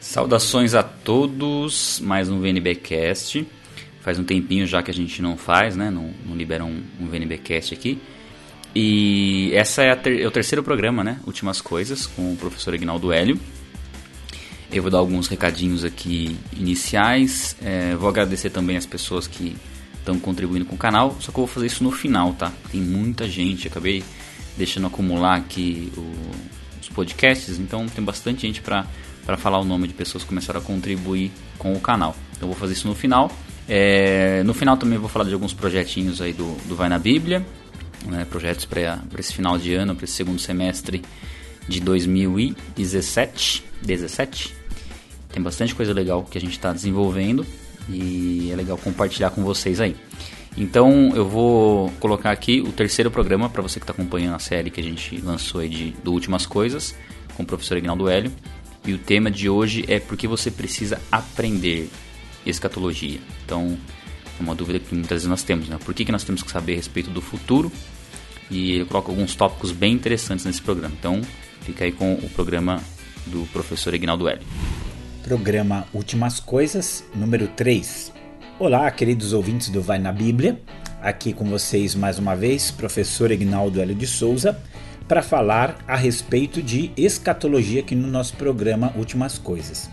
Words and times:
Saudações 0.00 0.74
a 0.74 0.82
todos, 0.82 2.00
mais 2.00 2.30
um 2.30 2.40
VNBcast. 2.40 3.46
Faz 4.00 4.18
um 4.18 4.24
tempinho 4.24 4.66
já 4.66 4.82
que 4.82 4.90
a 4.90 4.94
gente 4.94 5.20
não 5.20 5.36
faz, 5.36 5.76
né? 5.76 5.90
Não, 5.90 6.10
não 6.24 6.34
libera 6.34 6.64
um, 6.64 6.82
um 6.98 7.06
VNBcast 7.06 7.74
aqui. 7.74 8.00
E 8.74 9.50
essa 9.52 9.82
é, 9.82 9.94
ter, 9.94 10.22
é, 10.22 10.26
o 10.26 10.30
terceiro 10.30 10.62
programa, 10.62 11.04
né? 11.04 11.20
Últimas 11.26 11.60
Coisas, 11.60 12.06
com 12.06 12.32
o 12.32 12.36
professor 12.36 12.72
Ignaldo 12.72 13.12
Hélio. 13.12 13.38
Eu 14.72 14.80
vou 14.80 14.90
dar 14.90 14.98
alguns 14.98 15.28
recadinhos 15.28 15.84
aqui 15.84 16.34
iniciais. 16.56 17.54
É, 17.60 17.94
vou 17.94 18.08
agradecer 18.08 18.48
também 18.48 18.78
as 18.78 18.86
pessoas 18.86 19.26
que 19.26 19.54
estão 19.98 20.18
contribuindo 20.18 20.64
com 20.64 20.76
o 20.76 20.78
canal. 20.78 21.14
Só 21.20 21.30
que 21.30 21.38
eu 21.38 21.44
vou 21.44 21.46
fazer 21.46 21.66
isso 21.66 21.84
no 21.84 21.92
final, 21.92 22.32
tá? 22.32 22.50
Tem 22.72 22.80
muita 22.80 23.28
gente. 23.28 23.68
Acabei 23.68 24.02
deixando 24.56 24.86
acumular 24.86 25.36
aqui 25.36 25.92
o, 25.94 26.10
os 26.80 26.88
podcasts, 26.88 27.58
então 27.58 27.86
tem 27.86 28.02
bastante 28.02 28.40
gente 28.40 28.62
para 28.62 28.86
falar 29.36 29.58
o 29.58 29.64
nome 29.64 29.88
de 29.88 29.94
pessoas 29.94 30.22
que 30.22 30.28
começaram 30.28 30.60
a 30.60 30.62
contribuir 30.62 31.30
com 31.58 31.72
o 31.72 31.80
canal. 31.80 32.16
Então 32.36 32.48
vou 32.48 32.56
fazer 32.56 32.72
isso 32.72 32.88
no 32.88 32.94
final. 32.94 33.30
É, 33.68 34.42
no 34.44 34.52
final 34.52 34.76
também 34.76 34.98
vou 34.98 35.08
falar 35.08 35.26
de 35.26 35.32
alguns 35.32 35.52
projetinhos 35.52 36.20
aí 36.20 36.32
do, 36.32 36.56
do 36.66 36.74
Vai 36.74 36.88
na 36.88 36.98
Bíblia, 36.98 37.46
né, 38.06 38.24
projetos 38.24 38.64
para 38.64 38.98
esse 39.18 39.32
final 39.32 39.58
de 39.58 39.74
ano, 39.74 39.94
para 39.94 40.04
esse 40.04 40.14
segundo 40.14 40.40
semestre 40.40 41.02
de 41.68 41.80
2017. 41.80 43.64
17. 43.82 44.54
Tem 45.32 45.42
bastante 45.42 45.74
coisa 45.74 45.92
legal 45.92 46.24
que 46.24 46.36
a 46.36 46.40
gente 46.40 46.52
está 46.52 46.72
desenvolvendo 46.72 47.46
e 47.88 48.50
é 48.52 48.56
legal 48.56 48.76
compartilhar 48.76 49.30
com 49.30 49.42
vocês 49.42 49.80
aí. 49.80 49.94
Então 50.56 51.12
eu 51.14 51.28
vou 51.28 51.90
colocar 52.00 52.30
aqui 52.32 52.60
o 52.60 52.72
terceiro 52.72 53.10
programa 53.10 53.48
para 53.48 53.62
você 53.62 53.78
que 53.78 53.84
está 53.84 53.92
acompanhando 53.92 54.34
a 54.34 54.38
série 54.38 54.70
que 54.70 54.80
a 54.80 54.84
gente 54.84 55.20
lançou 55.20 55.60
aí 55.60 55.68
de 55.68 55.90
do 56.02 56.12
Últimas 56.12 56.44
Coisas 56.44 56.94
com 57.36 57.42
o 57.44 57.46
professor 57.46 57.78
Ignaldo 57.78 58.08
Hélio. 58.08 58.32
E 58.84 58.92
o 58.92 58.98
tema 58.98 59.30
de 59.30 59.48
hoje 59.48 59.84
é 59.88 60.00
porque 60.00 60.26
você 60.26 60.50
precisa 60.50 61.00
aprender 61.12 61.90
escatologia. 62.46 63.20
Então 63.44 63.76
é 64.38 64.42
uma 64.42 64.54
dúvida 64.54 64.78
que 64.78 64.94
muitas 64.94 65.10
vezes 65.10 65.28
nós 65.28 65.42
temos, 65.42 65.68
né? 65.68 65.78
Por 65.84 65.94
que, 65.94 66.04
que 66.04 66.12
nós 66.12 66.24
temos 66.24 66.42
que 66.42 66.50
saber 66.50 66.72
a 66.72 66.76
respeito 66.76 67.10
do 67.10 67.20
futuro? 67.20 67.70
E 68.50 68.78
eu 68.78 68.86
coloco 68.86 69.10
alguns 69.10 69.34
tópicos 69.34 69.70
bem 69.70 69.92
interessantes 69.92 70.44
nesse 70.44 70.62
programa. 70.62 70.94
Então 70.98 71.20
fica 71.62 71.84
aí 71.84 71.92
com 71.92 72.14
o 72.14 72.28
programa 72.30 72.82
do 73.26 73.46
professor 73.52 73.94
Ignaldo 73.94 74.28
Hélio. 74.28 74.46
Programa 75.22 75.86
Últimas 75.92 76.40
Coisas, 76.40 77.04
número 77.14 77.46
3. 77.48 78.12
Olá, 78.58 78.90
queridos 78.90 79.32
ouvintes 79.32 79.68
do 79.68 79.82
Vai 79.82 79.98
na 79.98 80.10
Bíblia. 80.10 80.60
Aqui 81.02 81.32
com 81.32 81.44
vocês 81.44 81.94
mais 81.94 82.18
uma 82.18 82.34
vez, 82.34 82.70
professor 82.70 83.30
Ignaldo 83.30 83.80
Hélio 83.80 83.94
de 83.94 84.06
Souza, 84.06 84.60
para 85.10 85.22
falar 85.22 85.76
a 85.88 85.96
respeito 85.96 86.62
de 86.62 86.92
escatologia 86.96 87.80
aqui 87.80 87.96
no 87.96 88.06
nosso 88.06 88.36
programa 88.36 88.92
Últimas 88.96 89.38
Coisas. 89.38 89.90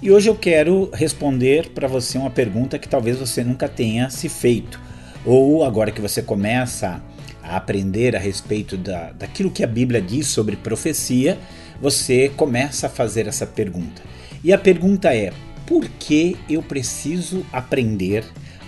E 0.00 0.10
hoje 0.10 0.30
eu 0.30 0.34
quero 0.34 0.88
responder 0.94 1.68
para 1.74 1.86
você 1.86 2.16
uma 2.16 2.30
pergunta 2.30 2.78
que 2.78 2.88
talvez 2.88 3.18
você 3.18 3.44
nunca 3.44 3.68
tenha 3.68 4.08
se 4.08 4.30
feito, 4.30 4.80
ou 5.26 5.62
agora 5.62 5.90
que 5.90 6.00
você 6.00 6.22
começa 6.22 7.02
a 7.42 7.54
aprender 7.54 8.16
a 8.16 8.18
respeito 8.18 8.78
da, 8.78 9.12
daquilo 9.12 9.50
que 9.50 9.62
a 9.62 9.66
Bíblia 9.66 10.00
diz 10.00 10.28
sobre 10.28 10.56
profecia, 10.56 11.36
você 11.78 12.30
começa 12.30 12.86
a 12.86 12.90
fazer 12.90 13.26
essa 13.26 13.44
pergunta. 13.44 14.00
E 14.42 14.54
a 14.54 14.58
pergunta 14.58 15.14
é: 15.14 15.34
por 15.66 15.86
que 15.86 16.34
eu 16.48 16.62
preciso 16.62 17.44
aprender? 17.52 18.24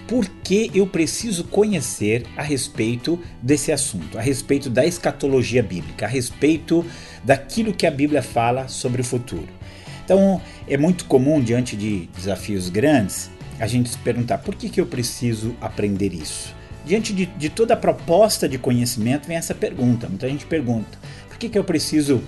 Por 0.08 0.26
que 0.42 0.70
eu 0.74 0.86
preciso 0.86 1.44
conhecer 1.44 2.24
a 2.34 2.42
respeito 2.42 3.20
desse 3.42 3.70
assunto, 3.70 4.18
a 4.18 4.22
respeito 4.22 4.70
da 4.70 4.86
escatologia 4.86 5.62
bíblica, 5.62 6.06
a 6.06 6.08
respeito 6.08 6.84
daquilo 7.22 7.74
que 7.74 7.86
a 7.86 7.90
Bíblia 7.90 8.22
fala 8.22 8.68
sobre 8.68 9.02
o 9.02 9.04
futuro? 9.04 9.48
Então, 10.02 10.40
é 10.66 10.78
muito 10.78 11.04
comum, 11.04 11.40
diante 11.40 11.76
de 11.76 12.08
desafios 12.16 12.70
grandes, 12.70 13.30
a 13.60 13.66
gente 13.66 13.90
se 13.90 13.98
perguntar: 13.98 14.38
por 14.38 14.54
que, 14.54 14.70
que 14.70 14.80
eu 14.80 14.86
preciso 14.86 15.54
aprender 15.60 16.14
isso? 16.14 16.54
Diante 16.86 17.12
de, 17.12 17.26
de 17.26 17.50
toda 17.50 17.74
a 17.74 17.76
proposta 17.76 18.48
de 18.48 18.56
conhecimento, 18.56 19.28
vem 19.28 19.36
essa 19.36 19.54
pergunta. 19.54 20.08
Muita 20.08 20.26
gente 20.26 20.46
pergunta: 20.46 20.98
por 21.28 21.36
que, 21.36 21.50
que 21.50 21.58
eu 21.58 21.64
preciso 21.64 22.22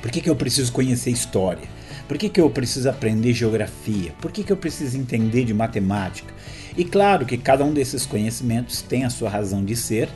por 0.00 0.10
que, 0.12 0.20
que 0.20 0.30
eu 0.30 0.36
preciso 0.36 0.70
conhecer 0.70 1.10
história? 1.10 1.68
Por 2.06 2.16
que, 2.16 2.28
que 2.28 2.40
eu 2.40 2.48
preciso 2.48 2.88
aprender 2.88 3.32
geografia? 3.32 4.12
Por 4.20 4.30
que, 4.30 4.44
que 4.44 4.52
eu 4.52 4.56
preciso 4.56 4.96
entender 4.96 5.44
de 5.44 5.52
matemática? 5.52 6.32
E 6.76 6.84
claro 6.84 7.24
que 7.24 7.38
cada 7.38 7.64
um 7.64 7.72
desses 7.72 8.04
conhecimentos 8.04 8.82
tem 8.82 9.04
a 9.04 9.10
sua 9.10 9.30
razão 9.30 9.64
de 9.64 9.74
ser, 9.74 10.08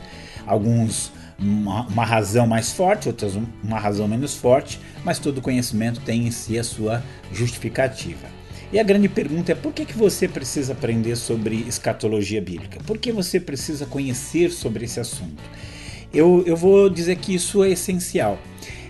alguns 0.45 1.11
uma, 1.39 1.87
uma, 1.87 2.05
razão 2.05 2.45
mais 2.45 2.71
forte, 2.71 3.07
outras 3.07 3.33
uma 3.63 3.79
razão 3.79 4.07
menos 4.07 4.35
forte, 4.35 4.79
mas 5.03 5.17
todo 5.17 5.41
conhecimento 5.41 5.99
tem 6.01 6.27
em 6.27 6.31
si 6.31 6.59
a 6.59 6.63
sua 6.63 7.03
justificativa. 7.33 8.27
E 8.71 8.79
a 8.79 8.83
grande 8.83 9.09
pergunta 9.09 9.51
é 9.51 9.55
por 9.55 9.73
que, 9.73 9.85
que 9.85 9.97
você 9.97 10.27
precisa 10.27 10.71
aprender 10.73 11.15
sobre 11.17 11.55
escatologia 11.67 12.41
bíblica? 12.41 12.79
Por 12.85 12.97
que 12.97 13.11
você 13.11 13.39
precisa 13.39 13.85
conhecer 13.85 14.51
sobre 14.51 14.85
esse 14.85 14.99
assunto? 14.99 15.43
Eu, 16.13 16.43
eu 16.45 16.55
vou 16.55 16.89
dizer 16.89 17.17
que 17.17 17.33
isso 17.33 17.63
é 17.63 17.71
essencial. 17.71 18.39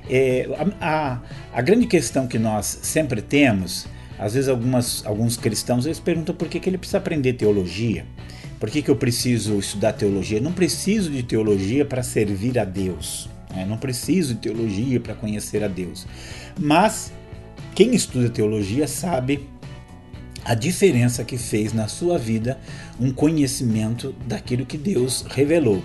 É, 0.10 0.48
a, 0.80 1.14
a, 1.14 1.22
a, 1.54 1.62
grande 1.62 1.88
questão 1.88 2.28
que 2.28 2.38
nós 2.38 2.80
sempre 2.84 3.22
temos, 3.22 3.88
às 4.22 4.36
vezes 4.36 4.48
algumas, 4.48 5.04
alguns 5.04 5.36
cristãos 5.36 5.88
eles 5.88 6.00
perguntam 6.00 6.36
por 6.36 6.48
que, 6.48 6.60
que 6.60 6.70
ele 6.70 6.78
precisa 6.78 7.00
aprender 7.00 7.34
teologia. 7.34 8.06
Por 8.60 8.70
que, 8.70 8.84
que 8.84 8.92
eu 8.92 8.96
preciso 8.96 9.58
estudar 9.58 9.94
teologia? 9.94 10.40
não 10.40 10.54
preciso 10.54 11.10
de 11.10 11.24
teologia 11.24 11.84
para 11.84 12.04
servir 12.04 12.60
a 12.60 12.64
Deus. 12.64 13.28
Né? 13.50 13.66
Não 13.66 13.78
preciso 13.78 14.36
de 14.36 14.42
teologia 14.42 15.00
para 15.00 15.16
conhecer 15.16 15.64
a 15.64 15.68
Deus. 15.68 16.06
Mas 16.60 17.12
quem 17.74 17.96
estuda 17.96 18.30
teologia 18.30 18.88
sabe 18.88 19.50
a 20.46 20.54
diferença 20.54 21.24
que 21.24 21.36
fez 21.36 21.74
na 21.74 21.88
sua 21.88 22.20
vida 22.20 22.60
um 23.00 23.12
conhecimento 23.12 24.14
daquilo 24.28 24.68
que 24.68 24.78
Deus 24.78 25.26
revelou. 25.32 25.84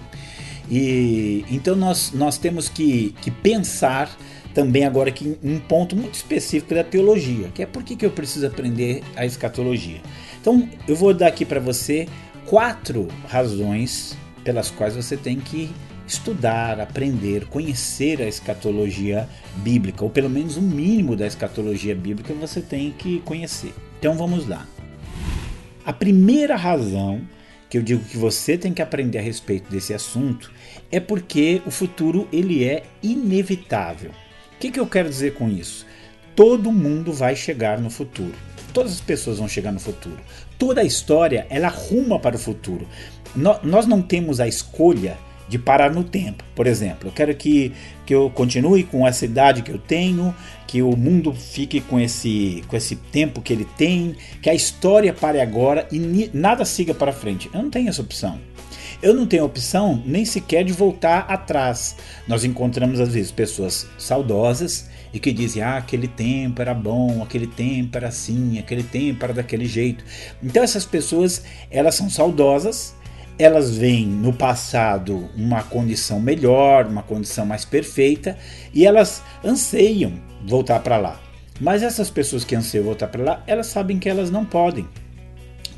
E 0.70 1.42
então 1.50 1.74
nós, 1.74 2.12
nós 2.12 2.36
temos 2.36 2.68
que, 2.68 3.14
que 3.22 3.30
pensar 3.30 4.14
também 4.56 4.86
agora 4.86 5.10
aqui 5.10 5.36
um 5.44 5.58
ponto 5.58 5.94
muito 5.94 6.14
específico 6.14 6.74
da 6.74 6.82
teologia, 6.82 7.50
que 7.54 7.62
é 7.62 7.66
por 7.66 7.82
que, 7.82 7.94
que 7.94 8.06
eu 8.06 8.10
preciso 8.10 8.46
aprender 8.46 9.02
a 9.14 9.26
escatologia. 9.26 10.00
Então 10.40 10.66
eu 10.88 10.96
vou 10.96 11.12
dar 11.12 11.26
aqui 11.26 11.44
para 11.44 11.60
você 11.60 12.08
quatro 12.46 13.06
razões 13.28 14.16
pelas 14.42 14.70
quais 14.70 14.96
você 14.96 15.14
tem 15.14 15.38
que 15.38 15.70
estudar, 16.06 16.80
aprender, 16.80 17.44
conhecer 17.48 18.22
a 18.22 18.26
escatologia 18.26 19.28
bíblica, 19.56 20.02
ou 20.02 20.08
pelo 20.08 20.30
menos 20.30 20.56
o 20.56 20.60
um 20.60 20.62
mínimo 20.62 21.14
da 21.14 21.26
escatologia 21.26 21.94
bíblica 21.94 22.32
você 22.32 22.62
tem 22.62 22.92
que 22.92 23.20
conhecer. 23.26 23.74
Então 23.98 24.14
vamos 24.14 24.48
lá. 24.48 24.66
A 25.84 25.92
primeira 25.92 26.56
razão 26.56 27.20
que 27.68 27.76
eu 27.76 27.82
digo 27.82 28.02
que 28.02 28.16
você 28.16 28.56
tem 28.56 28.72
que 28.72 28.80
aprender 28.80 29.18
a 29.18 29.22
respeito 29.22 29.70
desse 29.70 29.92
assunto 29.92 30.50
é 30.90 30.98
porque 30.98 31.60
o 31.66 31.70
futuro 31.70 32.26
ele 32.32 32.64
é 32.64 32.84
inevitável. 33.02 34.12
O 34.56 34.58
que, 34.58 34.70
que 34.70 34.80
eu 34.80 34.86
quero 34.86 35.10
dizer 35.10 35.34
com 35.34 35.50
isso? 35.50 35.86
Todo 36.34 36.72
mundo 36.72 37.12
vai 37.12 37.36
chegar 37.36 37.78
no 37.78 37.90
futuro. 37.90 38.32
Todas 38.72 38.92
as 38.92 39.00
pessoas 39.02 39.38
vão 39.38 39.46
chegar 39.46 39.70
no 39.70 39.78
futuro. 39.78 40.18
Toda 40.58 40.80
a 40.80 40.84
história 40.84 41.46
ela 41.50 41.68
ruma 41.68 42.18
para 42.18 42.36
o 42.36 42.38
futuro. 42.38 42.88
nós 43.34 43.86
não 43.86 44.00
temos 44.00 44.40
a 44.40 44.48
escolha 44.48 45.18
de 45.46 45.58
parar 45.58 45.92
no 45.92 46.02
tempo. 46.02 46.42
Por 46.54 46.66
exemplo, 46.66 47.10
eu 47.10 47.12
quero 47.12 47.34
que, 47.34 47.70
que 48.06 48.14
eu 48.14 48.30
continue 48.30 48.82
com 48.82 49.06
essa 49.06 49.26
idade 49.26 49.60
que 49.60 49.70
eu 49.70 49.78
tenho, 49.78 50.34
que 50.66 50.80
o 50.80 50.96
mundo 50.96 51.34
fique 51.34 51.78
com 51.82 52.00
esse, 52.00 52.64
com 52.66 52.76
esse 52.76 52.96
tempo 52.96 53.42
que 53.42 53.52
ele 53.52 53.66
tem, 53.76 54.16
que 54.40 54.48
a 54.48 54.54
história 54.54 55.12
pare 55.12 55.38
agora 55.38 55.86
e 55.92 56.30
nada 56.32 56.64
siga 56.64 56.94
para 56.94 57.12
frente. 57.12 57.50
Eu 57.52 57.62
não 57.62 57.70
tenho 57.70 57.90
essa 57.90 58.00
opção. 58.00 58.40
Eu 59.02 59.14
não 59.14 59.26
tenho 59.26 59.44
opção 59.44 60.02
nem 60.06 60.24
sequer 60.24 60.64
de 60.64 60.72
voltar 60.72 61.20
atrás. 61.28 61.96
Nós 62.26 62.44
encontramos 62.44 62.98
às 62.98 63.12
vezes 63.12 63.30
pessoas 63.30 63.86
saudosas 63.98 64.88
e 65.12 65.20
que 65.20 65.32
dizem: 65.32 65.62
ah, 65.62 65.76
aquele 65.76 66.08
tempo 66.08 66.60
era 66.62 66.74
bom, 66.74 67.22
aquele 67.22 67.46
tempo 67.46 67.96
era 67.96 68.08
assim, 68.08 68.58
aquele 68.58 68.82
tempo 68.82 69.24
era 69.24 69.34
daquele 69.34 69.66
jeito. 69.66 70.04
Então 70.42 70.62
essas 70.62 70.84
pessoas 70.84 71.42
elas 71.70 71.94
são 71.94 72.08
saudosas, 72.08 72.94
elas 73.38 73.76
veem 73.76 74.06
no 74.06 74.32
passado 74.32 75.28
uma 75.36 75.62
condição 75.62 76.18
melhor, 76.18 76.86
uma 76.86 77.02
condição 77.02 77.44
mais 77.44 77.64
perfeita 77.64 78.36
e 78.72 78.86
elas 78.86 79.22
anseiam 79.44 80.14
voltar 80.46 80.80
para 80.80 80.96
lá. 80.96 81.20
Mas 81.60 81.82
essas 81.82 82.10
pessoas 82.10 82.44
que 82.44 82.54
anseiam 82.54 82.84
voltar 82.84 83.08
para 83.08 83.24
lá, 83.24 83.44
elas 83.46 83.66
sabem 83.66 83.98
que 83.98 84.08
elas 84.08 84.30
não 84.30 84.44
podem. 84.44 84.86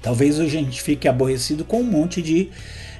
Talvez 0.02 0.38
hoje 0.38 0.56
a 0.56 0.60
gente 0.60 0.82
fique 0.82 1.08
aborrecido 1.08 1.64
com 1.64 1.80
um 1.80 1.84
monte 1.84 2.22
de, 2.22 2.50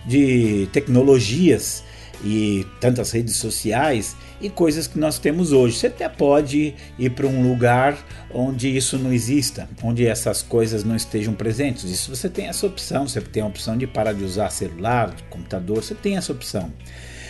de 0.07 0.69
tecnologias 0.73 1.85
e 2.25 2.67
tantas 2.81 3.13
redes 3.13 3.37
sociais 3.37 4.17
e 4.41 4.49
coisas 4.49 4.87
que 4.87 4.99
nós 4.99 5.19
temos 5.19 5.53
hoje. 5.53 5.77
Você 5.77 5.87
até 5.89 6.09
pode 6.09 6.75
ir 6.99 7.11
para 7.11 7.27
um 7.27 7.49
lugar 7.49 7.99
onde 8.33 8.75
isso 8.77 8.99
não 8.99 9.13
exista, 9.13 9.69
onde 9.83 10.07
essas 10.07 10.43
coisas 10.43 10.85
não 10.85 10.97
estejam 10.97 11.35
presentes. 11.35 11.85
Isso 11.85 12.15
você 12.15 12.29
tem 12.29 12.47
essa 12.47 12.67
opção, 12.67 13.07
você 13.07 13.21
tem 13.21 13.43
a 13.43 13.47
opção 13.47 13.77
de 13.77 13.87
parar 13.87 14.13
de 14.13 14.25
usar 14.25 14.51
celular, 14.51 15.15
computador, 15.31 15.83
você 15.83 15.95
tem 15.95 16.17
essa 16.17 16.33
opção. 16.33 16.73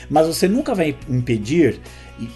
Mas 0.09 0.27
você 0.27 0.49
nunca 0.49 0.75
vai 0.75 0.97
impedir, 1.09 1.81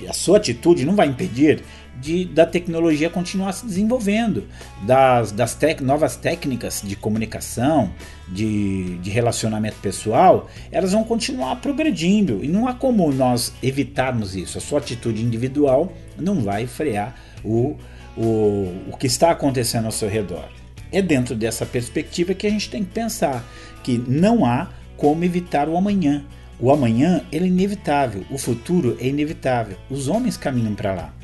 a 0.09 0.13
sua 0.13 0.37
atitude 0.37 0.85
não 0.85 0.95
vai 0.95 1.09
impedir 1.09 1.63
de, 2.01 2.25
da 2.25 2.45
tecnologia 2.45 3.09
continuar 3.11 3.53
se 3.53 3.67
desenvolvendo, 3.67 4.45
das, 4.83 5.31
das 5.31 5.55
tec, 5.55 5.81
novas 5.81 6.17
técnicas 6.17 6.83
de 6.85 6.97
comunicação, 6.97 7.93
de, 8.29 8.99
de 8.99 9.11
relacionamento 9.11 9.77
pessoal, 9.77 10.49
elas 10.71 10.93
vão 10.93 11.05
continuar 11.05 11.57
progredindo 11.57 12.43
e 12.43 12.49
não 12.49 12.67
há 12.67 12.75
como 12.75 13.11
nós 13.13 13.53
evitarmos 13.63 14.35
isso. 14.35 14.59
A 14.59 14.61
sua 14.61 14.79
atitude 14.79 15.23
individual 15.23 15.93
não 16.19 16.41
vai 16.41 16.67
frear 16.67 17.15
o, 17.45 17.77
o, 18.17 18.75
o 18.91 18.97
que 18.99 19.07
está 19.07 19.31
acontecendo 19.31 19.87
ao 19.87 19.93
seu 19.93 20.09
redor. 20.09 20.49
É 20.91 21.01
dentro 21.01 21.35
dessa 21.35 21.65
perspectiva 21.65 22.35
que 22.35 22.47
a 22.47 22.51
gente 22.51 22.69
tem 22.69 22.85
que 22.85 22.91
pensar 22.91 23.45
que 23.83 23.97
não 23.97 24.45
há 24.45 24.69
como 24.97 25.25
evitar 25.25 25.69
o 25.69 25.77
amanhã. 25.77 26.25
O 26.63 26.71
amanhã 26.71 27.23
é 27.33 27.39
inevitável, 27.39 28.25
o 28.31 28.39
futuro 28.39 28.97
é 29.01 29.09
inevitável. 29.09 29.77
Os 29.91 30.07
homens 30.07 30.37
caminham 30.37 30.77
para 30.77 30.95
lá. 30.95 31.15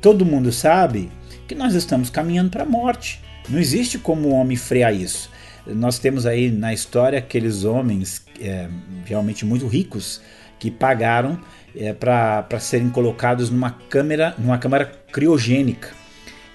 Todo 0.00 0.26
mundo 0.26 0.50
sabe 0.50 1.08
que 1.46 1.54
nós 1.54 1.74
estamos 1.74 2.10
caminhando 2.10 2.50
para 2.50 2.64
a 2.64 2.66
morte. 2.66 3.20
Não 3.48 3.60
existe 3.60 3.96
como 3.96 4.28
o 4.28 4.32
homem 4.32 4.56
frear 4.56 4.92
isso. 4.92 5.30
Nós 5.64 6.00
temos 6.00 6.26
aí 6.26 6.50
na 6.50 6.74
história 6.74 7.20
aqueles 7.20 7.62
homens 7.62 8.24
é, 8.40 8.68
realmente 9.04 9.46
muito 9.46 9.68
ricos 9.68 10.20
que 10.58 10.68
pagaram 10.68 11.38
é, 11.76 11.92
para 11.92 12.58
serem 12.58 12.90
colocados 12.90 13.50
numa 13.50 13.70
câmara, 13.70 14.34
numa 14.36 14.58
câmara 14.58 14.86
criogênica. 15.12 15.90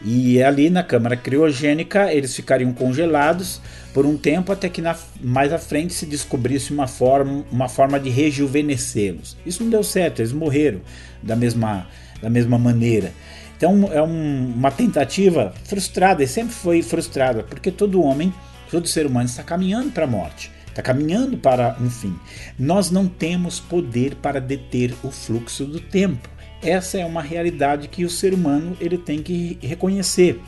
E 0.04 0.42
ali 0.44 0.70
na 0.70 0.84
câmara 0.84 1.18
criogênica 1.18 2.14
eles 2.14 2.36
ficariam 2.36 2.72
congelados 2.72 3.60
por 3.94 4.06
um 4.06 4.16
tempo 4.16 4.52
até 4.52 4.70
que 4.70 4.82
na, 4.82 4.96
mais 5.20 5.52
à 5.52 5.58
frente 5.58 5.94
se 5.94 6.06
descobrisse 6.06 6.72
uma 6.72 6.88
forma, 6.88 7.44
uma 7.52 7.68
forma 7.68 8.00
de 8.00 8.10
rejuvenescê-los. 8.10 9.36
Isso 9.46 9.64
não 9.64 9.72
deu 9.72 9.84
certo, 9.84 10.20
eles 10.20 10.32
morreram 10.32 10.82
da 11.24 11.36
mesma, 11.36 11.88
da 12.22 12.30
mesma 12.30 12.60
maneira. 12.60 13.12
Então 13.58 13.90
é 13.92 14.02
um, 14.02 14.54
uma 14.56 14.70
tentativa 14.70 15.52
frustrada 15.64 16.24
e 16.24 16.28
sempre 16.28 16.54
foi 16.54 16.84
frustrada, 16.84 17.42
porque 17.42 17.72
todo 17.72 18.04
homem, 18.04 18.32
todo 18.70 18.88
ser 18.88 19.08
humano 19.08 19.26
está 19.26 19.42
caminhando 19.42 19.90
para 19.90 20.04
a 20.04 20.08
morte, 20.08 20.52
está 20.68 20.84
caminhando 20.84 21.38
para 21.38 21.76
um 21.82 21.90
fim. 21.90 22.16
Nós 22.60 22.92
não 22.92 23.08
temos 23.08 23.60
poder 23.60 24.14
para 24.16 24.40
deter 24.40 24.94
o 25.02 25.10
fluxo 25.10 25.66
do 25.66 25.80
tempo. 25.80 26.37
Essa 26.62 26.98
é 26.98 27.06
uma 27.06 27.22
realidade 27.22 27.88
que 27.88 28.04
o 28.04 28.10
ser 28.10 28.34
humano 28.34 28.76
ele 28.80 28.98
tem 28.98 29.22
que 29.22 29.58
reconhecer. 29.62 30.40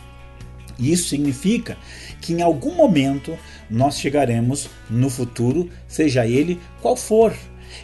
Isso 0.79 1.09
significa 1.09 1.77
que 2.21 2.33
em 2.33 2.41
algum 2.41 2.73
momento 2.73 3.37
nós 3.69 3.99
chegaremos 3.99 4.69
no 4.89 5.09
futuro, 5.09 5.69
seja 5.87 6.25
ele 6.25 6.59
qual 6.81 6.95
for. 6.95 7.33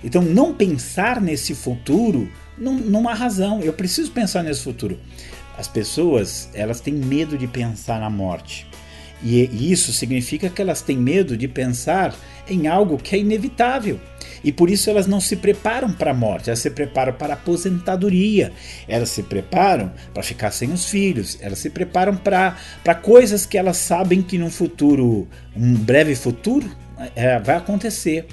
Então, 0.04 0.22
não 0.22 0.54
pensar 0.54 1.22
nesse 1.22 1.54
futuro 1.54 2.30
há 3.10 3.14
razão. 3.14 3.62
Eu 3.62 3.74
preciso 3.74 4.12
pensar 4.12 4.44
nesse 4.44 4.62
futuro. 4.62 5.00
As 5.58 5.68
pessoas 5.68 6.50
elas 6.54 6.80
têm 6.80 6.94
medo 6.94 7.38
de 7.38 7.48
pensar 7.48 8.00
na 8.00 8.10
morte. 8.10 8.68
E 9.28 9.72
isso 9.72 9.92
significa 9.92 10.52
que 10.52 10.62
elas 10.62 10.84
têm 10.84 10.96
medo 10.96 11.36
de 11.36 11.48
pensar 11.48 12.16
em 12.48 12.68
algo 12.68 12.96
que 12.96 13.16
é 13.16 13.20
inevitável. 13.20 14.00
E 14.44 14.52
por 14.52 14.70
isso 14.70 14.88
elas 14.88 15.08
não 15.08 15.20
se 15.20 15.36
preparam 15.36 15.92
para 15.92 16.12
a 16.12 16.14
morte, 16.14 16.52
elas 16.52 16.60
se 16.60 16.70
preparam 16.70 17.12
para 17.14 17.34
a 17.34 17.36
aposentadoria, 17.36 18.52
elas 18.88 19.10
se 19.10 19.24
preparam 19.24 19.92
para 20.14 20.22
ficar 20.22 20.52
sem 20.52 20.72
os 20.72 20.86
filhos, 20.86 21.40
elas 21.42 21.58
se 21.58 21.72
preparam 21.72 22.16
para 22.16 22.96
coisas 23.02 23.48
que 23.48 23.58
elas 23.58 23.78
sabem 23.78 24.22
que 24.22 24.38
num 24.38 24.52
futuro, 24.52 25.28
um 25.58 25.74
breve 25.74 26.14
futuro, 26.14 26.70
é, 27.16 27.40
vai 27.40 27.56
acontecer. 27.56 28.28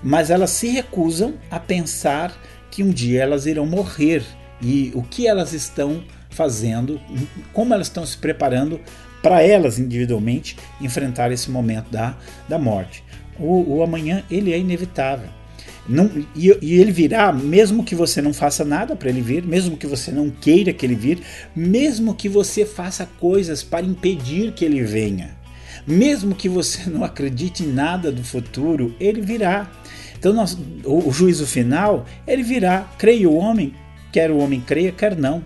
Mas 0.00 0.30
elas 0.30 0.50
se 0.50 0.68
recusam 0.68 1.34
a 1.50 1.58
pensar 1.58 2.40
que 2.70 2.84
um 2.84 2.90
dia 2.90 3.24
elas 3.24 3.46
irão 3.46 3.66
morrer 3.66 4.22
e 4.62 4.92
o 4.94 5.02
que 5.02 5.26
elas 5.26 5.52
estão 5.52 6.04
fazendo, 6.30 7.00
como 7.52 7.74
elas 7.74 7.88
estão 7.88 8.06
se 8.06 8.16
preparando 8.16 8.80
para 9.26 9.42
elas 9.42 9.76
individualmente 9.76 10.56
enfrentar 10.80 11.32
esse 11.32 11.50
momento 11.50 11.90
da, 11.90 12.16
da 12.48 12.60
morte. 12.60 13.02
O, 13.36 13.78
o 13.78 13.82
amanhã 13.82 14.22
ele 14.30 14.52
é 14.52 14.58
inevitável. 14.58 15.28
Não, 15.88 16.08
e, 16.36 16.56
e, 16.62 16.78
ele 16.78 16.92
virá, 16.92 17.32
mesmo 17.32 17.82
que 17.82 17.96
você 17.96 18.22
não 18.22 18.32
faça 18.32 18.64
nada 18.64 18.94
para 18.94 19.08
ele 19.08 19.20
vir, 19.20 19.44
mesmo 19.44 19.76
que 19.76 19.86
você 19.86 20.12
não 20.12 20.30
queira 20.30 20.72
que 20.72 20.86
ele 20.86 20.94
vir, 20.94 21.22
mesmo 21.56 22.14
que 22.14 22.28
você 22.28 22.64
faça 22.64 23.04
coisas 23.18 23.64
para 23.64 23.84
impedir 23.84 24.52
que 24.52 24.64
ele 24.64 24.84
venha, 24.84 25.36
mesmo 25.84 26.32
que 26.32 26.48
você 26.48 26.88
não 26.88 27.02
acredite 27.02 27.64
em 27.64 27.72
nada 27.72 28.12
do 28.12 28.22
futuro, 28.22 28.94
ele 29.00 29.20
virá. 29.20 29.68
Então 30.16 30.32
nós, 30.32 30.56
o, 30.84 31.08
o, 31.08 31.12
juízo 31.12 31.48
final, 31.48 32.06
ele 32.28 32.44
virá, 32.44 32.88
creia 32.96 33.28
o 33.28 33.36
homem, 33.36 33.74
quer 34.12 34.30
o 34.30 34.38
homem 34.38 34.60
creia, 34.64 34.92
quer 34.92 35.16
não. 35.16 35.44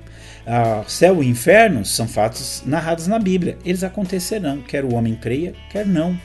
Ah, 0.52 0.82
céu 0.88 1.22
e 1.22 1.28
inferno 1.28 1.84
são 1.84 2.08
fatos 2.08 2.64
narrados 2.66 3.06
na 3.06 3.20
Bíblia, 3.20 3.56
eles 3.64 3.84
acontecerão, 3.84 4.60
quer 4.60 4.84
o 4.84 4.94
homem 4.94 5.14
creia, 5.14 5.54
quer 5.70 5.86
não. 5.86 6.18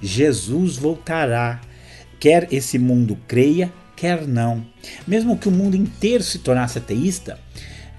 Jesus 0.00 0.76
voltará, 0.76 1.60
quer 2.20 2.46
esse 2.52 2.78
mundo 2.78 3.18
creia, 3.26 3.72
quer 3.96 4.24
não. 4.24 4.64
Mesmo 5.04 5.36
que 5.36 5.48
o 5.48 5.50
mundo 5.50 5.74
inteiro 5.74 6.22
se 6.22 6.38
tornasse 6.38 6.78
ateísta, 6.78 7.40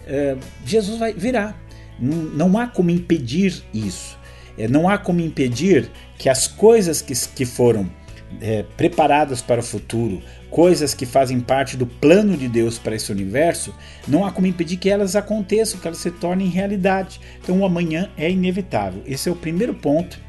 eh, 0.07 0.37
Jesus 0.65 0.97
vai 0.97 1.11
virá. 1.11 1.53
Não, 1.99 2.57
há 2.57 2.65
como 2.65 2.89
impedir 2.89 3.61
isso. 3.73 4.17
Eh, 4.57 4.69
não 4.69 4.87
há 4.87 4.97
como 4.97 5.19
impedir 5.19 5.91
que 6.17 6.29
as 6.29 6.47
coisas 6.47 7.01
que, 7.01 7.13
que 7.35 7.45
foram 7.45 7.91
é, 8.39 8.63
preparadas 8.77 9.41
para 9.41 9.59
o 9.59 9.63
futuro, 9.63 10.21
coisas 10.53 10.93
que 10.93 11.07
fazem 11.07 11.39
parte 11.39 11.75
do 11.75 11.87
plano 11.87 12.37
de 12.37 12.47
Deus 12.47 12.77
para 12.77 12.95
esse 12.95 13.11
universo, 13.11 13.73
não 14.07 14.23
há 14.23 14.31
como 14.31 14.45
impedir 14.45 14.77
que 14.77 14.87
elas 14.87 15.15
aconteçam, 15.15 15.79
que 15.79 15.87
elas 15.87 15.97
se 15.97 16.11
tornem 16.11 16.47
realidade. 16.47 17.19
Então 17.41 17.59
o 17.59 17.65
amanhã 17.65 18.11
é 18.15 18.29
inevitável. 18.29 19.01
Esse 19.07 19.27
é 19.27 19.31
o 19.31 19.35
primeiro 19.35 19.73
ponto 19.73 20.19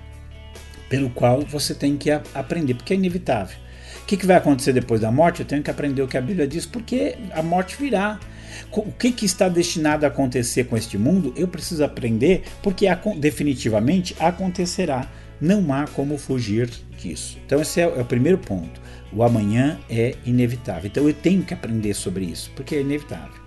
pelo 0.88 1.10
qual 1.10 1.42
você 1.42 1.74
tem 1.74 1.98
que 1.98 2.10
aprender, 2.10 2.72
porque 2.72 2.94
é 2.94 2.96
inevitável. 2.96 3.54
O 4.02 4.06
que, 4.06 4.16
que 4.16 4.24
vai 4.24 4.36
acontecer 4.36 4.72
depois 4.72 5.02
da 5.02 5.12
morte? 5.12 5.40
Eu 5.40 5.46
tenho 5.46 5.62
que 5.62 5.70
aprender 5.70 6.00
o 6.00 6.08
que 6.08 6.16
a 6.16 6.22
Bíblia 6.22 6.48
diz, 6.48 6.64
porque 6.64 7.16
a 7.32 7.42
morte 7.42 7.76
virá. 7.78 8.18
O 8.72 8.92
que, 8.92 9.12
que 9.12 9.26
está 9.26 9.46
destinado 9.50 10.06
a 10.06 10.08
acontecer 10.08 10.64
com 10.64 10.76
este 10.76 10.96
mundo? 10.96 11.34
Eu 11.36 11.48
preciso 11.48 11.84
aprender, 11.84 12.44
porque 12.62 12.86
definitivamente 13.18 14.16
acontecerá. 14.18 15.06
Não 15.38 15.70
há 15.70 15.86
como 15.86 16.16
fugir 16.16 16.70
disso. 16.96 17.38
Então, 17.44 17.60
esse 17.60 17.80
é, 17.80 17.84
é 17.84 18.00
o 18.00 18.04
primeiro 18.06 18.38
ponto. 18.38 18.83
O 19.14 19.22
amanhã 19.22 19.78
é 19.88 20.16
inevitável. 20.26 20.86
Então, 20.86 21.06
eu 21.06 21.14
tenho 21.14 21.42
que 21.42 21.54
aprender 21.54 21.94
sobre 21.94 22.24
isso, 22.24 22.50
porque 22.56 22.74
é 22.74 22.80
inevitável. 22.80 23.40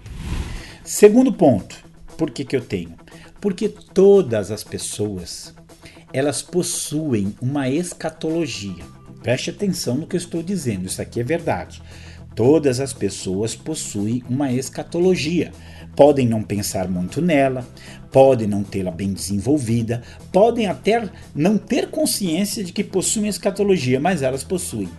Segundo 0.83 1.33
ponto, 1.33 1.75
por 2.17 2.31
que, 2.31 2.45
que 2.45 2.55
eu 2.55 2.61
tenho? 2.61 2.95
Porque 3.41 3.67
todas 3.67 4.49
as 4.49 4.63
pessoas 4.63 5.53
elas 6.13 6.41
possuem 6.41 7.35
uma 7.42 7.69
escatologia. 7.69 8.83
Preste 9.21 9.49
atenção 9.49 9.95
no 9.95 10.07
que 10.07 10.15
eu 10.15 10.19
estou 10.19 10.42
dizendo, 10.42 10.85
isso 10.85 11.01
aqui 11.01 11.19
é 11.19 11.23
verdade. 11.23 11.81
Todas 12.33 12.80
as 12.80 12.94
pessoas 12.94 13.56
possuem 13.56 14.23
uma 14.30 14.51
escatologia. 14.53 15.51
Podem 15.95 16.27
não 16.27 16.44
pensar 16.44 16.87
muito 16.87 17.21
nela, 17.21 17.68
podem 18.11 18.47
não 18.47 18.63
tê-la 18.63 18.92
bem 18.92 19.11
desenvolvida, 19.11 20.03
podem 20.31 20.68
até 20.68 21.09
não 21.35 21.57
ter 21.57 21.89
consciência 21.89 22.63
de 22.63 22.71
que 22.71 22.83
possuem 22.83 23.27
escatologia, 23.27 23.99
mas 23.99 24.21
elas 24.21 24.44
possuem. 24.44 24.89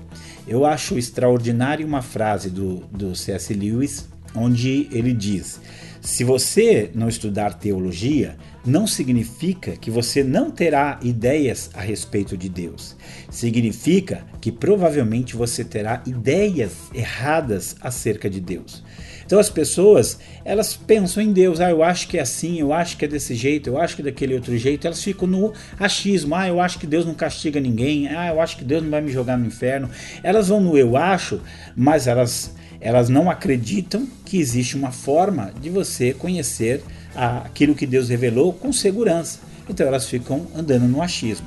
Eu 0.49 0.65
acho 0.65 0.97
extraordinária 0.97 1.85
uma 1.85 2.01
frase 2.01 2.49
do, 2.49 2.79
do 2.91 3.15
C.S. 3.15 3.53
Lewis, 3.53 4.09
onde 4.35 4.89
ele 4.91 5.13
diz: 5.13 5.61
se 6.01 6.25
você 6.25 6.91
não 6.95 7.07
estudar 7.07 7.55
teologia, 7.55 8.37
não 8.65 8.87
significa 8.87 9.77
que 9.77 9.91
você 9.91 10.25
não 10.25 10.51
terá 10.51 10.99
ideias 11.03 11.71
a 11.75 11.81
respeito 11.83 12.37
de 12.37 12.49
Deus. 12.49 12.97
Significa 13.31 14.25
que 14.41 14.51
provavelmente 14.51 15.37
você 15.37 15.63
terá 15.63 16.03
ideias 16.07 16.73
erradas 16.95 17.77
acerca 17.81 18.31
de 18.31 18.41
Deus. 18.41 18.83
Então 19.29 19.39
as 19.39 19.51
pessoas, 19.51 20.19
elas 20.43 20.75
pensam 20.75 21.23
em 21.23 21.35
Deus, 21.35 21.61
ah, 21.61 21.69
eu 21.69 21.83
acho 21.83 22.09
que 22.09 22.17
é 22.17 22.23
assim, 22.23 22.61
eu 22.61 22.73
acho 22.73 22.97
que 22.97 23.05
é 23.05 23.09
desse 23.09 23.35
jeito, 23.35 23.69
eu 23.69 23.79
acho 23.79 23.95
que 23.95 24.01
é 24.01 24.07
daquele 24.07 24.33
outro 24.33 24.57
jeito, 24.57 24.87
elas 24.87 25.05
ficam 25.05 25.29
no 25.29 25.53
achismo, 25.79 26.35
ah, 26.35 26.49
eu 26.49 26.59
acho 26.59 26.79
que 26.79 26.87
Deus 26.87 27.05
não 27.05 27.13
castiga 27.13 27.61
ninguém, 27.61 28.09
ah, 28.09 28.29
eu 28.29 28.41
acho 28.41 28.57
que 28.57 28.65
Deus 28.65 28.83
não 28.83 28.89
vai 28.89 29.03
me 29.03 29.13
jogar 29.13 29.37
no 29.37 29.45
inferno. 29.45 29.91
Elas 30.23 30.49
vão 30.49 30.63
no 30.63 30.79
eu 30.79 30.97
acho, 30.97 31.43
mas 31.77 32.07
elas 32.07 32.55
elas 32.81 33.11
não 33.11 33.29
acreditam 33.29 34.09
que 34.25 34.39
existe 34.39 34.77
uma 34.77 34.93
forma 34.93 35.53
de 35.61 35.69
você 35.69 36.15
conhecer 36.15 36.83
aquilo 37.15 37.75
que 37.75 37.87
Deus 37.87 38.09
revelou 38.09 38.55
com 38.55 38.73
segurança. 38.73 39.41
Então 39.69 39.87
elas 39.87 40.07
ficam 40.07 40.47
andando 40.57 40.89
no 40.89 41.03
achismo. 41.03 41.47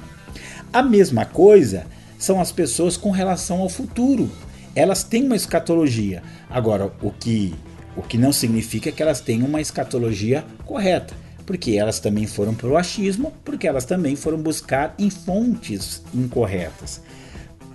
A 0.72 0.84
mesma 0.84 1.26
coisa 1.26 1.88
são 2.20 2.40
as 2.40 2.52
pessoas 2.52 2.96
com 2.96 3.10
relação 3.10 3.60
ao 3.60 3.70
futuro. 3.70 4.30
Elas 4.76 5.04
têm 5.04 5.26
uma 5.26 5.36
escatologia. 5.36 6.22
Agora, 6.48 6.92
o 7.02 7.12
que 7.12 7.56
o 7.96 8.02
que 8.02 8.18
não 8.18 8.32
significa 8.32 8.92
que 8.92 9.02
elas 9.02 9.22
tenham 9.22 9.48
uma 9.48 9.62
escatologia 9.62 10.44
correta, 10.66 11.14
porque 11.46 11.72
elas 11.72 12.00
também 12.00 12.26
foram 12.26 12.54
para 12.54 12.68
o 12.68 12.78
achismo, 12.78 13.34
porque 13.44 13.68
elas 13.68 13.86
também 13.86 14.16
foram 14.16 14.38
buscar 14.38 14.96
em 14.98 15.10
fontes 15.10 16.02
incorretas. 16.14 17.02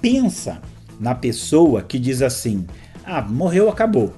Pensa 0.01 0.61
na 0.99 1.15
pessoa 1.15 1.83
que 1.83 1.99
diz 1.99 2.23
assim: 2.23 2.67
"Ah, 3.05 3.23
morreu, 3.23 3.69
acabou". 3.69 4.15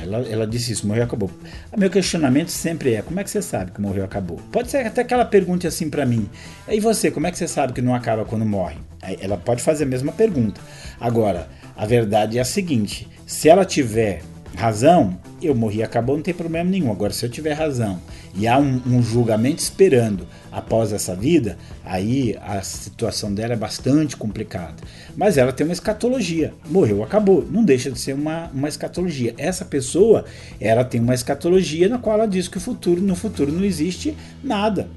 Ela, 0.00 0.18
ela 0.28 0.46
disse 0.46 0.72
isso, 0.72 0.86
morreu 0.86 1.02
acabou. 1.02 1.30
O 1.72 1.78
meu 1.78 1.90
questionamento 1.90 2.50
sempre 2.50 2.94
é: 2.94 3.02
como 3.02 3.18
é 3.18 3.24
que 3.24 3.30
você 3.30 3.42
sabe 3.42 3.72
que 3.72 3.80
morreu 3.80 4.04
acabou? 4.04 4.38
Pode 4.52 4.70
ser 4.70 4.86
até 4.86 5.02
que 5.02 5.12
ela 5.12 5.24
pergunte 5.24 5.66
assim 5.66 5.90
para 5.90 6.06
mim: 6.06 6.28
e 6.68 6.80
você, 6.80 7.10
como 7.10 7.26
é 7.26 7.30
que 7.30 7.38
você 7.38 7.48
sabe 7.48 7.72
que 7.72 7.82
não 7.82 7.94
acaba 7.94 8.24
quando 8.24 8.44
morre? 8.44 8.76
Ela 9.20 9.36
pode 9.36 9.62
fazer 9.62 9.84
a 9.84 9.88
mesma 9.88 10.12
pergunta. 10.12 10.60
Agora, 11.00 11.48
a 11.76 11.84
verdade 11.84 12.38
é 12.38 12.40
a 12.40 12.44
seguinte: 12.44 13.08
se 13.26 13.48
ela 13.48 13.64
tiver 13.64 14.22
razão, 14.54 15.18
eu 15.40 15.54
morri 15.54 15.82
acabou, 15.82 16.16
não 16.16 16.22
tem 16.22 16.34
problema 16.34 16.68
nenhum. 16.68 16.90
Agora, 16.90 17.12
se 17.12 17.24
eu 17.24 17.30
tiver 17.30 17.52
razão 17.52 18.00
e 18.34 18.46
há 18.46 18.58
um, 18.58 18.80
um, 18.86 19.02
julgamento 19.02 19.62
esperando 19.62 20.26
após 20.50 20.92
essa 20.92 21.14
vida, 21.14 21.56
aí 21.84 22.36
a 22.42 22.60
situação 22.62 23.32
dela 23.32 23.52
é 23.52 23.56
bastante 23.56 24.16
complicada. 24.16 24.76
Mas 25.16 25.36
ela 25.36 25.52
tem 25.52 25.66
uma 25.66 25.72
escatologia. 25.72 26.52
Morreu, 26.68 27.02
acabou. 27.02 27.46
Não 27.48 27.64
deixa 27.64 27.90
de 27.90 27.98
ser 27.98 28.14
uma, 28.14 28.50
uma 28.52 28.68
escatologia. 28.68 29.34
Essa 29.38 29.64
pessoa, 29.64 30.24
ela 30.60 30.84
tem 30.84 31.00
uma 31.00 31.14
escatologia 31.14 31.88
na 31.88 31.98
qual 31.98 32.16
ela 32.16 32.28
diz 32.28 32.48
que 32.48 32.58
o 32.58 32.60
futuro, 32.60 33.00
no 33.00 33.14
futuro 33.14 33.52
não 33.52 33.64
existe 33.64 34.16
nada. 34.42 34.88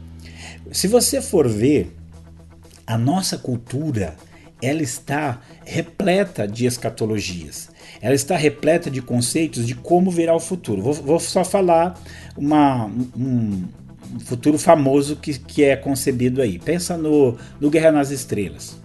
Se 0.71 0.87
você 0.87 1.21
for 1.21 1.47
ver 1.47 1.95
a 2.85 2.97
nossa 2.97 3.37
cultura, 3.37 4.15
ela 4.61 4.81
está 4.81 5.41
repleta 5.65 6.47
de 6.47 6.65
escatologias. 6.65 7.70
Ela 8.01 8.15
está 8.15 8.35
repleta 8.35 8.89
de 8.89 9.01
conceitos 9.01 9.65
de 9.67 9.75
como 9.75 10.09
verá 10.09 10.35
o 10.35 10.39
futuro. 10.39 10.81
Vou, 10.81 10.93
vou 10.93 11.19
só 11.19 11.43
falar 11.43 11.99
uma, 12.35 12.85
um, 12.85 13.63
um, 14.15 14.19
futuro 14.19 14.57
famoso 14.57 15.15
que, 15.15 15.37
que 15.37 15.63
é 15.63 15.75
concebido 15.75 16.41
aí. 16.41 16.57
Pensa 16.57 16.97
no, 16.97 17.37
no 17.59 17.69
Guerra 17.69 17.91
nas 17.91 18.09
Estrelas. 18.09 18.75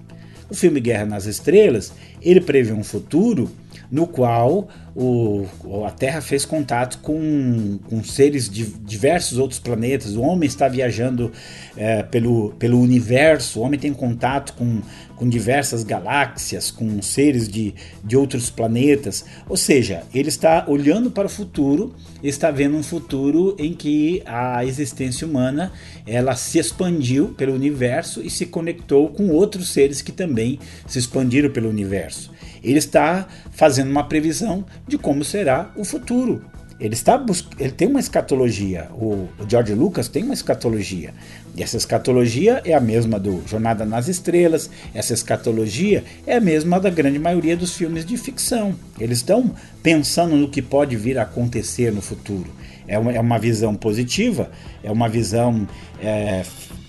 O 0.50 0.54
filme 0.54 0.80
Guerra 0.80 1.06
nas 1.06 1.24
Estrelas, 1.24 1.92
ele 2.20 2.40
prevê 2.40 2.72
um 2.72 2.84
futuro 2.84 3.50
no 3.90 4.06
qual 4.06 4.68
o, 4.94 5.46
a 5.86 5.90
Terra 5.90 6.22
fez 6.22 6.46
contato 6.46 6.98
com, 7.00 7.78
com 7.88 8.02
seres 8.02 8.48
de 8.48 8.64
diversos 8.64 9.36
outros 9.36 9.60
planetas. 9.60 10.16
O 10.16 10.22
homem 10.22 10.46
está 10.46 10.68
viajando 10.68 11.30
é, 11.76 12.02
pelo, 12.02 12.54
pelo 12.58 12.80
universo, 12.80 13.60
o 13.60 13.62
homem 13.62 13.78
tem 13.78 13.92
contato 13.92 14.54
com, 14.54 14.80
com 15.14 15.28
diversas 15.28 15.84
galáxias, 15.84 16.70
com 16.70 17.02
seres 17.02 17.46
de, 17.46 17.74
de 18.02 18.16
outros 18.16 18.48
planetas. 18.48 19.24
Ou 19.48 19.56
seja, 19.56 20.02
ele 20.14 20.30
está 20.30 20.64
olhando 20.66 21.10
para 21.10 21.26
o 21.26 21.30
futuro, 21.30 21.94
está 22.22 22.50
vendo 22.50 22.76
um 22.76 22.82
futuro 22.82 23.54
em 23.58 23.74
que 23.74 24.22
a 24.24 24.64
existência 24.64 25.26
humana 25.26 25.72
ela 26.06 26.34
se 26.36 26.58
expandiu 26.58 27.28
pelo 27.36 27.52
universo 27.52 28.22
e 28.22 28.30
se 28.30 28.46
conectou 28.46 29.08
com 29.08 29.28
outros 29.28 29.68
seres 29.68 30.00
que 30.00 30.12
também 30.12 30.58
se 30.86 30.98
expandiram 30.98 31.50
pelo 31.50 31.68
universo. 31.68 32.34
Ele 32.66 32.78
está 32.78 33.28
fazendo 33.52 33.90
uma 33.90 34.02
previsão 34.02 34.64
de 34.88 34.98
como 34.98 35.24
será 35.24 35.70
o 35.76 35.84
futuro. 35.84 36.42
Ele, 36.80 36.94
está 36.94 37.24
ele 37.58 37.70
tem 37.70 37.86
uma 37.86 38.00
escatologia. 38.00 38.88
O, 38.92 39.28
George 39.48 39.72
Lucas 39.72 40.08
tem 40.08 40.24
uma 40.24 40.34
escatologia. 40.34 41.14
E 41.56 41.62
essa 41.62 41.76
escatologia 41.76 42.60
é 42.64 42.74
a 42.74 42.80
mesma 42.80 43.20
do 43.20 43.40
Jornada 43.46 43.86
nas 43.86 44.08
Estrelas, 44.08 44.68
essa 44.92 45.14
escatologia 45.14 46.04
é 46.26 46.36
a 46.36 46.40
mesma 46.40 46.78
da 46.80 46.90
grande 46.90 47.20
maioria 47.20 47.56
dos 47.56 47.74
filmes 47.74 48.04
de 48.04 48.16
ficção. 48.16 48.74
Eles 49.00 49.18
estão 49.18 49.54
pensando 49.80 50.36
no 50.36 50.50
que 50.50 50.60
pode 50.60 50.96
vir 50.96 51.18
a 51.18 51.22
acontecer 51.22 51.92
no 51.92 52.02
futuro. 52.02 52.50
É 52.88 52.98
uma, 52.98 53.12
é 53.12 53.20
uma 53.20 53.38
visão 53.38 53.76
positiva, 53.76 54.50
é 54.82 54.90
uma 54.90 55.08
visão 55.08 55.66
é, 56.02 56.42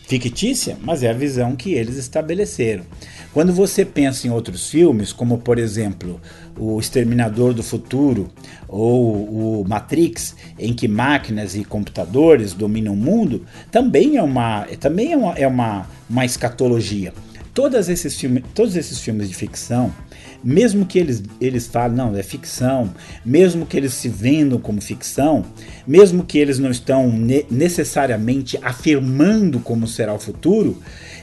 fictícia, 0.07 0.77
mas 0.81 1.03
é 1.03 1.09
a 1.09 1.13
visão 1.13 1.55
que 1.55 1.73
eles 1.73 1.97
estabeleceram. 1.97 2.83
Quando 3.33 3.53
você 3.53 3.83
pensa 3.83 4.25
em 4.25 4.31
outros 4.31 4.69
filmes, 4.69 5.11
como 5.11 5.37
por 5.37 5.59
exemplo 5.59 6.19
O 6.57 6.79
Exterminador 6.79 7.53
do 7.53 7.61
Futuro 7.61 8.29
ou 8.67 9.61
o 9.61 9.65
Matrix, 9.67 10.35
em 10.57 10.73
que 10.73 10.87
máquinas 10.87 11.55
e 11.55 11.63
computadores 11.63 12.53
dominam 12.53 12.93
o 12.93 12.97
mundo, 12.97 13.45
também 13.69 14.17
é 14.17 14.23
uma, 14.23 14.65
também 14.79 15.11
é 15.11 15.17
uma, 15.17 15.33
é 15.33 15.47
uma, 15.47 15.87
uma 16.09 16.25
escatologia. 16.25 17.13
Todos 17.57 17.89
esses, 17.89 18.15
filmes, 18.15 18.43
todos 18.53 18.75
esses 18.75 18.99
filmes 18.99 19.27
de 19.27 19.35
ficção, 19.35 19.91
mesmo 20.43 20.85
que 20.85 20.99
eles, 20.99 21.23
eles 21.41 21.65
falem, 21.65 21.97
não, 21.97 22.15
é 22.15 22.21
ficção, 22.21 22.93
mesmo 23.25 23.65
que 23.65 23.75
eles 23.75 23.95
se 23.95 24.07
vendam 24.07 24.59
como 24.59 24.79
ficção, 24.79 25.43
mesmo 25.87 26.23
que 26.23 26.37
eles 26.37 26.59
não 26.59 26.69
estão 26.69 27.11
ne 27.11 27.47
necessariamente 27.49 28.59
afirmando 28.61 29.59
como 29.59 29.87
será 29.87 30.13
o 30.13 30.19
futuro, 30.19 30.77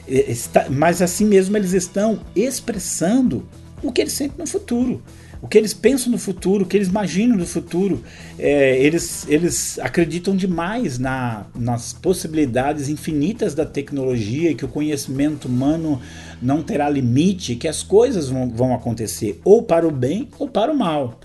Está, 0.05 0.67
mas 0.69 1.01
assim 1.01 1.23
mesmo 1.23 1.55
eles 1.55 1.71
estão 1.71 2.19
expressando 2.35 3.47
o 3.81 3.89
que 3.89 4.01
eles 4.01 4.11
sentem 4.11 4.37
no 4.37 4.45
futuro, 4.45 5.01
o 5.45 5.47
que 5.47 5.59
eles 5.59 5.75
pensam 5.75 6.11
no 6.11 6.17
futuro, 6.17 6.63
o 6.63 6.67
que 6.67 6.75
eles 6.75 6.87
imaginam 6.87 7.37
no 7.37 7.45
futuro. 7.45 8.03
É, 8.39 8.79
eles, 8.79 9.27
eles 9.29 9.77
acreditam 9.77 10.35
demais 10.35 10.97
na, 10.97 11.45
nas 11.53 11.93
possibilidades 11.93 12.89
infinitas 12.89 13.53
da 13.53 13.63
tecnologia, 13.63 14.55
que 14.55 14.65
o 14.65 14.67
conhecimento 14.67 15.47
humano 15.47 16.01
não 16.41 16.63
terá 16.63 16.89
limite, 16.89 17.55
que 17.55 17.67
as 17.67 17.83
coisas 17.83 18.27
vão, 18.27 18.49
vão 18.49 18.73
acontecer 18.73 19.39
ou 19.45 19.61
para 19.61 19.87
o 19.87 19.91
bem 19.91 20.29
ou 20.39 20.49
para 20.49 20.71
o 20.71 20.75
mal 20.75 21.19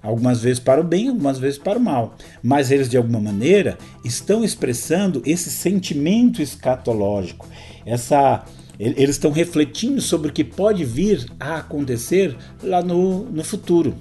algumas 0.00 0.40
vezes 0.40 0.60
para 0.60 0.82
o 0.82 0.84
bem, 0.84 1.08
algumas 1.08 1.38
vezes 1.38 1.58
para 1.58 1.78
o 1.78 1.82
mal. 1.82 2.14
Mas 2.42 2.70
eles, 2.70 2.90
de 2.90 2.96
alguma 2.98 3.18
maneira, 3.18 3.78
estão 4.04 4.44
expressando 4.44 5.22
esse 5.24 5.50
sentimento 5.50 6.42
escatológico, 6.42 7.48
essa 7.86 8.44
eles 8.78 9.10
estão 9.10 9.30
refletindo 9.30 10.00
sobre 10.00 10.30
o 10.30 10.32
que 10.32 10.42
pode 10.42 10.84
vir 10.84 11.26
a 11.38 11.56
acontecer 11.58 12.36
lá 12.62 12.82
no, 12.82 13.24
no 13.24 13.44
futuro. 13.44 13.94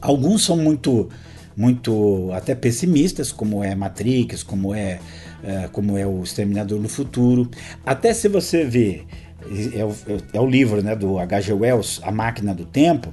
Alguns 0.00 0.44
são 0.44 0.56
muito, 0.56 1.08
muito 1.56 2.30
até 2.32 2.54
pessimistas, 2.54 3.32
como 3.32 3.62
é 3.62 3.74
Matrix, 3.74 4.42
como 4.42 4.74
é, 4.74 5.00
é 5.42 5.68
como 5.72 5.98
é 5.98 6.06
o 6.06 6.22
Exterminador 6.22 6.80
no 6.80 6.88
Futuro. 6.88 7.50
Até 7.84 8.14
se 8.14 8.28
você 8.28 8.64
vê, 8.64 9.02
é 9.74 9.84
o, 9.84 9.94
é 10.32 10.40
o 10.40 10.46
livro 10.46 10.82
né, 10.82 10.94
do 10.94 11.18
H.G. 11.18 11.52
Wells, 11.52 12.00
A 12.02 12.12
Máquina 12.12 12.54
do 12.54 12.64
Tempo, 12.64 13.12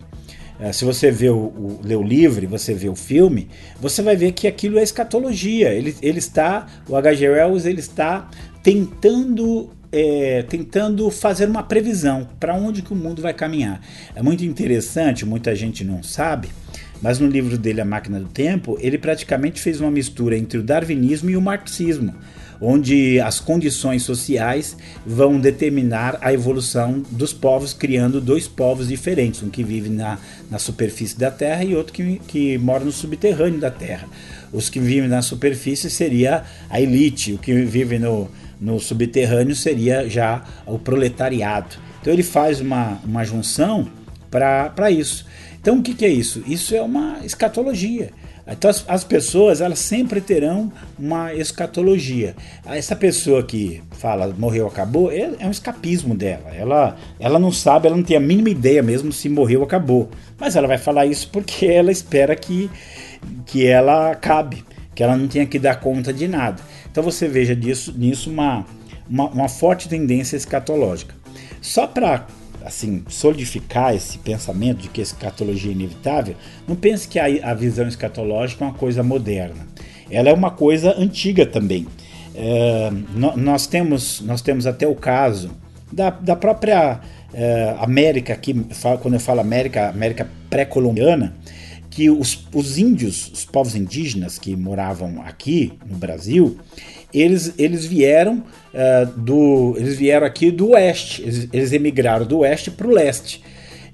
é, 0.60 0.72
se 0.72 0.86
você 0.86 1.12
vê 1.12 1.29
o, 1.29 1.38
o, 1.38 1.79
lê 1.84 1.96
o 1.96 2.01
livro 2.01 2.43
e 2.43 2.48
você 2.48 2.74
vê 2.74 2.89
o 2.89 2.96
filme, 2.96 3.48
você 3.79 4.01
vai 4.01 4.15
ver 4.15 4.31
que 4.31 4.48
aquilo 4.48 4.79
é 4.79 4.84
escatologia. 4.84 5.69
Ele, 5.74 5.96
ele 6.01 6.19
está, 6.19 6.67
o 6.88 6.96
H.G. 6.96 7.29
Wells, 7.29 7.65
ele 7.65 7.79
está 7.79 8.29
tentando 8.63 9.69
é, 9.91 10.44
tentando 10.44 11.10
fazer 11.10 11.48
uma 11.48 11.63
previsão 11.63 12.27
para 12.39 12.53
onde 12.53 12.82
que 12.82 12.94
o 12.94 12.96
mundo 12.96 13.22
vai 13.22 13.34
caminhar. 13.34 13.82
É 14.15 14.22
muito 14.22 14.44
interessante, 14.44 15.25
muita 15.25 15.56
gente 15.56 15.84
não 15.84 16.03
sabe, 16.03 16.50
mas 17.01 17.20
no 17.20 17.27
livro 17.27 17.58
dele 17.58 17.82
A 17.82 17.86
Máquina 17.86 18.20
do 18.20 18.27
Tempo, 18.27 18.77
ele 18.82 18.98
praticamente 18.98 19.62
fez 19.62 19.79
uma 19.79 19.91
mistura 19.91 20.38
entre 20.38 20.58
o 20.58 20.63
darwinismo 20.63 21.29
e 21.29 21.38
o 21.38 21.41
marxismo, 21.41 22.13
onde 22.60 23.20
as 23.20 23.39
condições 23.39 24.01
sociais 24.03 24.75
vão 25.06 25.39
determinar 25.39 26.17
a 26.22 26.34
evolução 26.34 27.03
dos 27.12 27.32
povos, 27.32 27.72
criando 27.74 28.20
dois 28.20 28.48
povos 28.48 28.88
diferentes, 28.88 29.44
um 29.44 29.50
que 29.50 29.63
vive 29.63 29.89
na, 29.89 30.17
na 30.50 30.58
superfície 30.58 31.17
da 31.17 31.29
Terra 31.29 31.63
e 31.63 31.75
outro 31.75 31.94
que, 31.94 32.20
que 32.27 32.58
mora 32.58 32.84
no 32.84 32.91
subterrâneo 32.91 33.60
da 33.60 33.70
Terra. 33.70 34.08
Os 34.51 34.70
que 34.70 34.79
vivem 34.79 35.10
na 35.10 35.22
superfície 35.22 35.89
seria 35.89 36.44
a 36.70 36.82
elite, 36.82 37.34
o 37.34 37.38
que 37.38 37.53
vive 37.63 38.00
no, 38.00 38.29
no 38.60 38.80
subterrâneo 38.80 39.56
seria 39.56 40.10
já 40.10 40.44
o 40.66 40.78
proletariado. 40.80 41.76
Então 42.02 42.14
ele 42.14 42.24
faz 42.24 42.62
uma, 42.62 43.00
uma 43.04 43.24
junção 43.24 43.88
para 44.30 44.92
isso. 44.92 45.26
Então 45.60 45.80
o 45.80 45.84
que, 45.84 45.94
que, 45.94 46.06
é 46.06 46.10
isso? 46.10 46.44
Isso 46.48 46.76
é 46.76 46.82
uma 46.82 47.20
escatologia. 47.24 48.12
Então 48.48 48.70
as, 48.70 48.86
as, 48.88 49.04
pessoas 49.04 49.60
elas 49.60 49.80
sempre 49.80 50.22
terão 50.22 50.72
uma 50.98 51.34
escatologia. 51.34 52.34
Essa 52.66 52.96
pessoa 52.96 53.44
que 53.44 53.84
fala 53.92 54.34
morreu, 54.38 54.68
acabou, 54.68 55.12
é, 55.12 55.32
é 55.40 55.46
um 55.46 55.52
escapismo 55.52 56.16
dela. 56.16 56.56
Ela, 56.56 56.96
ela 57.20 57.38
não 57.38 57.52
sabe, 57.52 57.88
ela 57.88 57.98
não 57.98 58.04
tem 58.04 58.16
a 58.16 58.22
mínima 58.22 58.50
ideia 58.50 58.82
mesmo 58.82 59.12
se 59.12 59.28
morreu, 59.28 59.64
acabou. 59.64 60.10
Mas 60.40 60.56
ela 60.56 60.68
vai 60.68 60.78
falar 60.78 61.06
isso 61.06 61.30
porque 61.30 61.66
ela 61.66 61.92
espera 61.92 62.36
que, 62.36 62.70
que 63.46 63.68
ela 63.68 64.12
acabe, 64.12 64.64
que 64.96 65.04
ela 65.04 65.18
não 65.18 65.28
tenha 65.28 65.46
que 65.46 65.60
dar 65.60 65.82
conta 65.82 66.14
de 66.14 66.28
nada. 66.30 66.62
Então 66.98 67.04
você 67.04 67.27
veja 67.27 67.56
disso, 67.56 67.94
nisso 67.96 68.27
uma, 68.27 68.66
uma, 69.08 69.30
uma 69.30 69.48
forte 69.48 69.88
tendência 69.88 70.36
escatológica. 70.36 71.13
Só 71.62 71.86
para 71.86 72.25
assim 72.66 73.04
solidificar 73.08 73.94
esse 73.94 74.18
pensamento 74.18 74.80
de 74.80 74.88
que 74.88 75.00
a 75.00 75.04
escatologia 75.04 75.70
é 75.70 75.75
inevitável, 75.75 76.36
não 76.68 76.75
pense 76.75 77.08
que 77.08 77.20
a, 77.20 77.25
a 77.51 77.54
visão 77.54 77.88
escatológica 77.88 78.66
é 78.66 78.68
uma 78.70 78.74
coisa 78.74 79.04
moderna. 79.04 79.68
Ela 80.10 80.30
é 80.30 80.34
uma 80.34 80.50
coisa 80.50 80.96
antiga 80.98 81.46
também. 81.46 81.86
É, 82.34 82.92
nós, 83.36 83.68
temos, 83.68 84.20
nós 84.22 84.42
temos 84.42 84.66
até 84.66 84.88
o 84.88 84.96
caso 84.96 85.51
da, 85.94 86.10
da 86.10 86.36
própria 86.36 87.00
é, 87.32 87.75
América, 87.77 88.34
aqui, 88.34 88.56
quando 89.04 89.13
eu 89.13 89.20
falo 89.20 89.39
América, 89.39 89.89
América 89.89 90.27
pré-colombiana, 90.50 91.36
que 91.89 92.10
os, 92.10 92.48
os 92.53 92.77
índios, 92.77 93.32
os 93.32 93.46
povos 93.46 93.75
indígenas 93.75 94.38
que 94.38 94.56
moravam 94.56 95.22
aqui 95.22 95.74
no 95.86 95.98
Brasil, 95.98 96.58
eles, 97.13 97.53
eles 97.58 97.86
vieram 97.86 98.44
uh, 98.74 99.06
do 99.17 99.75
eles 99.77 99.98
vieram 99.98 100.27
aqui 100.27 100.51
do 100.51 100.72
oeste, 100.72 101.22
eles, 101.22 101.50
eles 101.51 101.72
emigraram 101.72 102.25
do 102.25 102.39
oeste 102.39 102.70
para 102.70 102.88
o 102.88 102.91
leste. 102.91 103.41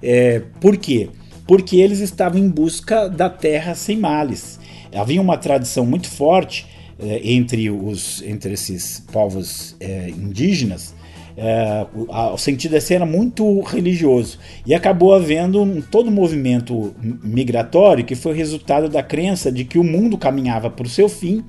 É, 0.02 0.42
por 0.60 0.76
quê? 0.76 1.08
porque 1.46 1.76
eles 1.76 2.00
estavam 2.00 2.38
em 2.38 2.48
busca 2.48 3.08
da 3.08 3.28
terra 3.28 3.74
sem 3.74 3.98
males. 3.98 4.58
Havia 4.94 5.20
uma 5.20 5.36
tradição 5.36 5.84
muito 5.84 6.08
forte 6.08 6.66
eh, 6.98 7.20
entre, 7.24 7.70
os, 7.70 8.22
entre 8.22 8.54
esses 8.54 9.00
povos 9.12 9.76
eh, 9.80 10.10
indígenas. 10.10 10.94
Eh, 11.36 11.86
o, 12.32 12.38
sentido 12.38 12.72
desse 12.72 12.94
era 12.94 13.04
muito 13.04 13.60
religioso 13.62 14.38
e 14.64 14.72
acabou 14.72 15.12
havendo 15.12 15.60
um, 15.60 15.80
todo 15.80 16.08
movimento 16.08 16.94
migratório 17.24 18.04
que 18.04 18.14
foi 18.14 18.36
resultado 18.36 18.88
da 18.88 19.02
crença 19.02 19.50
de 19.50 19.64
que 19.64 19.76
o 19.76 19.82
mundo 19.82 20.16
caminhava 20.16 20.70
para 20.70 20.86
o 20.86 20.88
seu 20.88 21.08
fim 21.08 21.44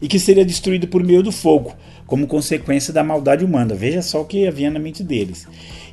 e 0.00 0.08
que 0.08 0.18
seria 0.18 0.44
destruído 0.44 0.88
por 0.88 1.04
meio 1.04 1.22
do 1.22 1.30
fogo, 1.30 1.74
como 2.06 2.26
consequência 2.26 2.94
da 2.94 3.04
maldade 3.04 3.44
humana. 3.44 3.74
Veja 3.74 4.00
só 4.00 4.22
o 4.22 4.24
que 4.24 4.46
havia 4.46 4.70
na 4.70 4.78
mente 4.78 5.02
deles. 5.02 5.46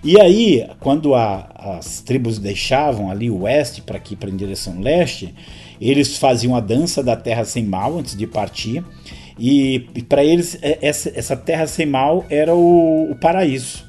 E 0.03 0.19
aí, 0.19 0.65
quando 0.79 1.15
a, 1.15 1.77
as 1.79 2.01
tribos 2.01 2.37
deixavam 2.37 3.09
ali 3.09 3.29
o 3.29 3.41
oeste 3.41 3.81
para 3.81 3.97
aqui 3.97 4.15
para 4.15 4.29
em 4.29 4.35
direção 4.35 4.79
leste, 4.81 5.33
eles 5.79 6.17
faziam 6.17 6.55
a 6.55 6.59
dança 6.59 7.01
da 7.01 7.15
terra 7.15 7.45
sem 7.45 7.63
mal 7.63 7.97
antes 7.97 8.15
de 8.15 8.27
partir. 8.27 8.83
E, 9.37 9.87
para 10.07 10.23
eles, 10.23 10.57
é, 10.61 10.77
essa, 10.81 11.11
essa, 11.15 11.35
terra 11.35 11.67
sem 11.67 11.85
mal 11.85 12.25
era 12.29 12.53
o, 12.53 13.11
o 13.11 13.15
paraíso. 13.15 13.85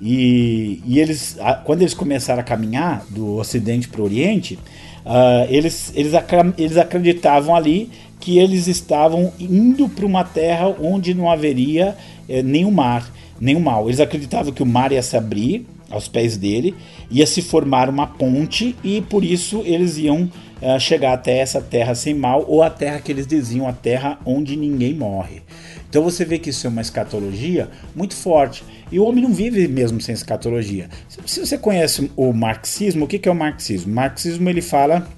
E, 0.00 0.80
e, 0.86 0.98
eles, 0.98 1.36
quando 1.64 1.82
eles 1.82 1.94
começaram 1.94 2.40
a 2.40 2.44
caminhar 2.44 3.04
do 3.10 3.36
Ocidente 3.36 3.88
para 3.88 4.00
o 4.00 4.04
Oriente, 4.04 4.58
uh, 5.04 5.46
eles, 5.48 5.92
eles, 5.94 6.12
eles 6.58 6.76
acreditavam 6.76 7.54
ali 7.54 7.90
que 8.20 8.38
eles 8.38 8.66
estavam 8.66 9.32
indo 9.38 9.88
para 9.88 10.06
uma 10.06 10.24
terra 10.24 10.68
onde 10.80 11.14
não 11.14 11.30
haveria 11.30 11.94
eh, 12.28 12.42
nenhum 12.42 12.70
mar 12.70 13.12
nenhum 13.40 13.60
mal. 13.60 13.86
Eles 13.88 14.00
acreditavam 14.00 14.52
que 14.52 14.62
o 14.62 14.66
mar 14.66 14.92
ia 14.92 15.02
se 15.02 15.16
abrir 15.16 15.66
aos 15.90 16.08
pés 16.08 16.36
dele, 16.36 16.74
ia 17.10 17.26
se 17.26 17.40
formar 17.40 17.88
uma 17.88 18.06
ponte 18.06 18.74
e 18.82 19.00
por 19.00 19.24
isso 19.24 19.62
eles 19.64 19.96
iam 19.98 20.28
uh, 20.60 20.78
chegar 20.80 21.12
até 21.12 21.38
essa 21.38 21.60
terra 21.60 21.94
sem 21.94 22.14
mal, 22.14 22.44
ou 22.46 22.62
a 22.62 22.70
terra 22.70 23.00
que 23.00 23.10
eles 23.10 23.26
diziam 23.26 23.68
a 23.68 23.72
terra 23.72 24.18
onde 24.24 24.56
ninguém 24.56 24.94
morre. 24.94 25.42
Então 25.88 26.02
você 26.02 26.24
vê 26.24 26.38
que 26.38 26.50
isso 26.50 26.66
é 26.66 26.70
uma 26.70 26.82
escatologia 26.82 27.70
muito 27.94 28.14
forte. 28.14 28.64
E 28.90 28.98
o 28.98 29.04
homem 29.04 29.22
não 29.22 29.32
vive 29.32 29.66
mesmo 29.66 30.00
sem 30.00 30.14
escatologia. 30.14 30.88
Se 31.24 31.40
você 31.40 31.56
conhece 31.56 32.10
o 32.16 32.32
marxismo, 32.32 33.04
o 33.04 33.08
que 33.08 33.28
é 33.28 33.32
o 33.32 33.34
marxismo? 33.34 33.92
O 33.92 33.94
marxismo 33.94 34.48
ele 34.48 34.62
fala 34.62 35.08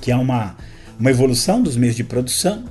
que 0.00 0.10
é 0.10 0.16
uma, 0.16 0.56
uma 0.98 1.10
evolução 1.10 1.62
dos 1.62 1.76
meios 1.76 1.96
de 1.96 2.04
produção, 2.04 2.64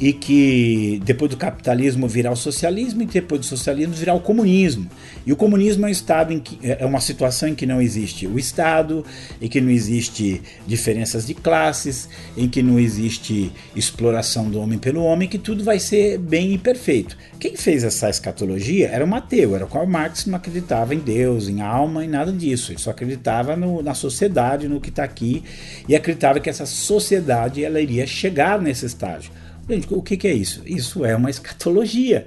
e 0.00 0.12
que 0.12 1.00
depois 1.04 1.30
do 1.30 1.36
capitalismo 1.36 2.08
virá 2.08 2.30
o 2.30 2.36
socialismo 2.36 3.02
e 3.02 3.06
depois 3.06 3.40
do 3.40 3.46
socialismo 3.46 3.94
virá 3.94 4.12
o 4.12 4.20
comunismo. 4.20 4.90
E 5.24 5.32
o 5.32 5.36
comunismo 5.36 5.86
é 5.86 5.88
um 5.88 5.92
estado 5.92 6.32
em 6.32 6.40
que 6.40 6.58
é 6.62 6.84
uma 6.84 7.00
situação 7.00 7.48
em 7.48 7.54
que 7.54 7.64
não 7.64 7.80
existe 7.80 8.26
o 8.26 8.38
Estado, 8.38 9.04
em 9.40 9.48
que 9.48 9.60
não 9.60 9.70
existe 9.70 10.42
diferenças 10.66 11.26
de 11.26 11.34
classes, 11.34 12.08
em 12.36 12.48
que 12.48 12.62
não 12.62 12.78
existe 12.78 13.52
exploração 13.74 14.50
do 14.50 14.60
homem 14.60 14.78
pelo 14.78 15.02
homem, 15.02 15.28
que 15.28 15.38
tudo 15.38 15.62
vai 15.62 15.78
ser 15.78 16.18
bem 16.18 16.52
e 16.52 16.58
perfeito. 16.58 17.16
Quem 17.38 17.56
fez 17.56 17.84
essa 17.84 18.10
escatologia 18.10 18.88
era 18.88 19.04
o 19.04 19.08
Mateu, 19.08 19.54
era 19.54 19.64
o 19.64 19.68
Karl 19.68 19.86
Marx, 19.86 20.26
não 20.26 20.36
acreditava 20.36 20.94
em 20.94 20.98
Deus, 20.98 21.48
em 21.48 21.60
alma, 21.60 22.04
em 22.04 22.08
nada 22.08 22.32
disso. 22.32 22.72
Ele 22.72 22.78
só 22.78 22.90
acreditava 22.90 23.56
no, 23.56 23.82
na 23.82 23.94
sociedade, 23.94 24.68
no 24.68 24.80
que 24.80 24.88
está 24.88 25.04
aqui, 25.04 25.42
e 25.88 25.94
acreditava 25.94 26.40
que 26.40 26.50
essa 26.50 26.66
sociedade 26.66 27.64
ela 27.64 27.80
iria 27.80 28.06
chegar 28.06 28.60
nesse 28.60 28.86
estágio. 28.86 29.30
Gente, 29.68 29.86
o 29.90 30.02
que, 30.02 30.16
que, 30.16 30.28
é 30.28 30.32
isso? 30.34 30.62
Isso 30.66 31.04
é 31.04 31.16
uma 31.16 31.30
escatologia. 31.30 32.26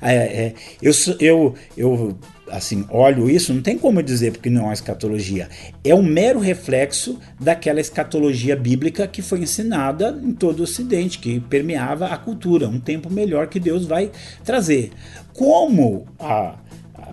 É, 0.00 0.14
é, 0.14 0.54
eu, 0.80 0.92
eu, 1.20 1.54
eu 1.76 2.18
assim, 2.50 2.86
olho 2.88 3.28
isso, 3.28 3.52
não 3.52 3.60
tem 3.60 3.76
como 3.76 3.98
eu 3.98 4.02
dizer 4.02 4.32
porque 4.32 4.48
não 4.48 4.62
é 4.62 4.64
uma 4.66 4.72
escatologia. 4.72 5.48
É 5.84 5.94
um 5.94 6.02
mero 6.02 6.38
reflexo 6.38 7.18
daquela 7.38 7.80
escatologia 7.80 8.56
bíblica 8.56 9.06
que 9.06 9.22
foi 9.22 9.40
ensinada 9.40 10.18
em 10.22 10.32
todo 10.32 10.60
o 10.60 10.62
Ocidente, 10.62 11.18
que 11.18 11.40
permeava 11.40 12.06
a 12.06 12.16
cultura, 12.16 12.68
um 12.68 12.80
tempo 12.80 13.10
melhor 13.10 13.48
que 13.48 13.60
Deus 13.60 13.84
vai 13.86 14.10
trazer. 14.44 14.92
Como 15.34 16.06
a, 16.18 16.56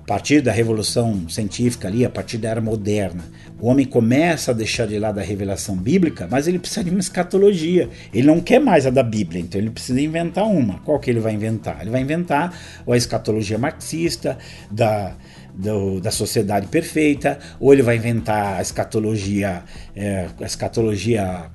partir 0.05 0.41
da 0.41 0.51
revolução 0.51 1.27
científica 1.27 1.87
ali, 1.87 2.05
a 2.05 2.09
partir 2.09 2.37
da 2.37 2.49
era 2.49 2.61
moderna, 2.61 3.23
o 3.59 3.67
homem 3.67 3.85
começa 3.85 4.51
a 4.51 4.53
deixar 4.53 4.85
de 4.85 4.99
lado 4.99 5.19
a 5.19 5.23
revelação 5.23 5.75
bíblica, 5.75 6.27
mas 6.29 6.47
ele 6.47 6.59
precisa 6.59 6.83
de 6.83 6.91
uma 6.91 6.99
escatologia. 6.99 7.89
Ele 8.13 8.27
não 8.27 8.39
quer 8.39 8.59
mais 8.59 8.85
a 8.85 8.91
da 8.91 9.01
Bíblia, 9.01 9.41
então 9.41 9.59
ele 9.59 9.71
precisa 9.71 9.99
inventar 9.99 10.45
uma. 10.45 10.79
Qual 10.79 10.99
que 10.99 11.09
ele 11.09 11.19
vai 11.19 11.33
inventar? 11.33 11.81
Ele 11.81 11.89
vai 11.89 12.01
inventar 12.01 12.53
a 12.87 12.95
escatologia 12.95 13.57
marxista 13.57 14.37
da, 14.69 15.15
do, 15.53 15.99
da 15.99 16.11
sociedade 16.11 16.67
perfeita, 16.67 17.39
ou 17.59 17.73
ele 17.73 17.81
vai 17.81 17.95
inventar 17.95 18.59
a 18.59 18.61
escatologia, 18.61 19.63
é, 19.95 20.27
a 20.39 20.45
escatologia 20.45 21.49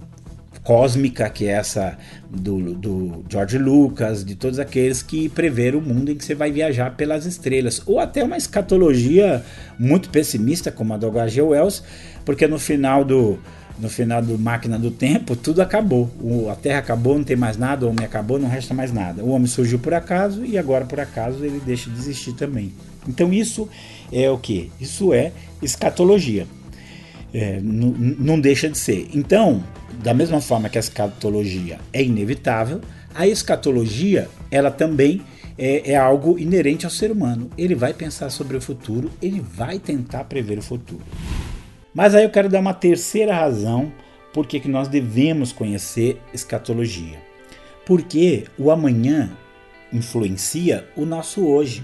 cósmica, 0.64 1.28
que 1.30 1.46
é 1.46 1.52
essa 1.52 1.96
do, 2.30 2.74
do 2.74 3.24
George 3.28 3.58
Lucas, 3.58 4.24
de 4.24 4.34
todos 4.34 4.58
aqueles 4.58 5.02
que 5.02 5.28
preveram 5.28 5.80
o 5.80 5.82
mundo 5.82 6.10
em 6.10 6.16
que 6.16 6.24
você 6.24 6.34
vai 6.34 6.52
viajar 6.52 6.94
pelas 6.96 7.26
estrelas, 7.26 7.82
ou 7.86 7.98
até 7.98 8.22
uma 8.22 8.36
escatologia 8.36 9.44
muito 9.78 10.10
pessimista, 10.10 10.70
como 10.70 10.94
a 10.94 10.96
do 10.96 11.08
H.G. 11.08 11.42
Wells, 11.42 11.82
porque 12.24 12.46
no 12.46 12.58
final 12.58 13.04
do 13.04 13.38
no 13.78 13.88
final 13.88 14.20
do 14.20 14.38
Máquina 14.38 14.78
do 14.78 14.90
Tempo, 14.90 15.34
tudo 15.34 15.62
acabou. 15.62 16.10
O, 16.20 16.50
a 16.50 16.54
Terra 16.54 16.80
acabou, 16.80 17.16
não 17.16 17.24
tem 17.24 17.36
mais 17.36 17.56
nada, 17.56 17.86
o 17.86 17.88
homem 17.88 18.04
acabou, 18.04 18.38
não 18.38 18.46
resta 18.46 18.74
mais 18.74 18.92
nada. 18.92 19.24
O 19.24 19.30
homem 19.30 19.46
surgiu 19.46 19.78
por 19.78 19.94
acaso 19.94 20.44
e 20.44 20.58
agora 20.58 20.84
por 20.84 21.00
acaso 21.00 21.42
ele 21.42 21.60
deixa 21.64 21.88
de 21.88 21.98
existir 21.98 22.34
também. 22.34 22.74
Então 23.08 23.32
isso 23.32 23.66
é 24.12 24.30
o 24.30 24.36
que? 24.36 24.70
Isso 24.78 25.14
é 25.14 25.32
escatologia. 25.62 26.46
É, 27.32 27.58
não 27.62 28.38
deixa 28.38 28.68
de 28.68 28.76
ser. 28.76 29.08
Então, 29.14 29.64
da 30.02 30.14
mesma 30.14 30.40
forma 30.40 30.68
que 30.68 30.78
a 30.78 30.80
escatologia 30.80 31.78
é 31.92 32.02
inevitável, 32.02 32.80
a 33.14 33.26
escatologia 33.26 34.28
ela 34.50 34.70
também 34.70 35.22
é, 35.58 35.92
é, 35.92 35.96
algo 35.96 36.38
inerente 36.38 36.86
ao 36.86 36.90
ser 36.90 37.10
humano. 37.10 37.50
Ele 37.56 37.74
vai 37.74 37.92
pensar 37.92 38.30
sobre 38.30 38.56
o 38.56 38.60
futuro, 38.60 39.10
ele 39.20 39.40
vai 39.40 39.78
tentar 39.78 40.24
prever 40.24 40.58
o 40.58 40.62
futuro. 40.62 41.02
Mas 41.94 42.14
aí 42.14 42.24
eu 42.24 42.30
quero 42.30 42.48
dar 42.48 42.60
uma 42.60 42.72
terceira 42.72 43.34
razão 43.34 43.92
por 44.32 44.46
que 44.46 44.66
nós 44.68 44.88
devemos 44.88 45.52
conhecer 45.52 46.18
escatologia. 46.32 47.18
Porque 47.84 48.44
o 48.56 48.70
amanhã 48.70 49.30
influencia 49.92 50.88
o 50.96 51.04
nosso 51.04 51.44
hoje. 51.44 51.82